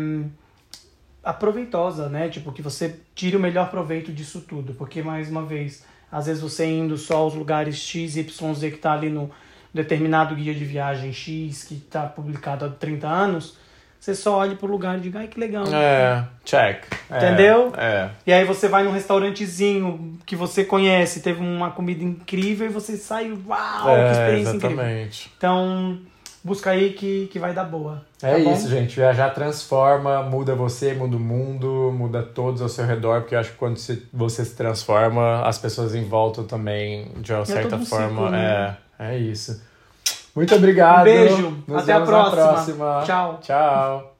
[1.23, 2.29] aproveitosa, né?
[2.29, 4.75] Tipo, que você tire o melhor proveito disso tudo.
[4.75, 8.77] Porque, mais uma vez, às vezes você indo só aos lugares X, Y, Z que
[8.77, 9.31] está ali no
[9.73, 13.59] determinado guia de viagem X, que está publicado há 30 anos,
[14.01, 15.65] você só olha pro lugar e diga, ai que legal.
[15.67, 16.85] É, check.
[17.11, 17.73] Entendeu?
[17.77, 18.11] É, é.
[18.27, 22.97] E aí você vai num restaurantezinho que você conhece, teve uma comida incrível e você
[22.97, 25.27] sai, uau, é, que experiência exatamente.
[25.27, 25.33] incrível.
[25.37, 25.99] Então,
[26.43, 28.03] busca aí que, que vai dar boa.
[28.23, 28.97] É tá isso, gente.
[28.97, 33.51] Viajar transforma, muda você, muda o mundo, muda todos ao seu redor, porque eu acho
[33.53, 33.79] que quando
[34.13, 38.77] você se transforma, as pessoas em volta também, de uma é certa forma, ciclo, né?
[38.99, 39.63] é, é isso.
[40.35, 41.01] Muito obrigado.
[41.01, 41.65] Um beijo.
[41.67, 42.53] Nos Até a próxima.
[42.53, 43.03] próxima.
[43.05, 43.41] Tchau.
[43.43, 44.18] Tchau.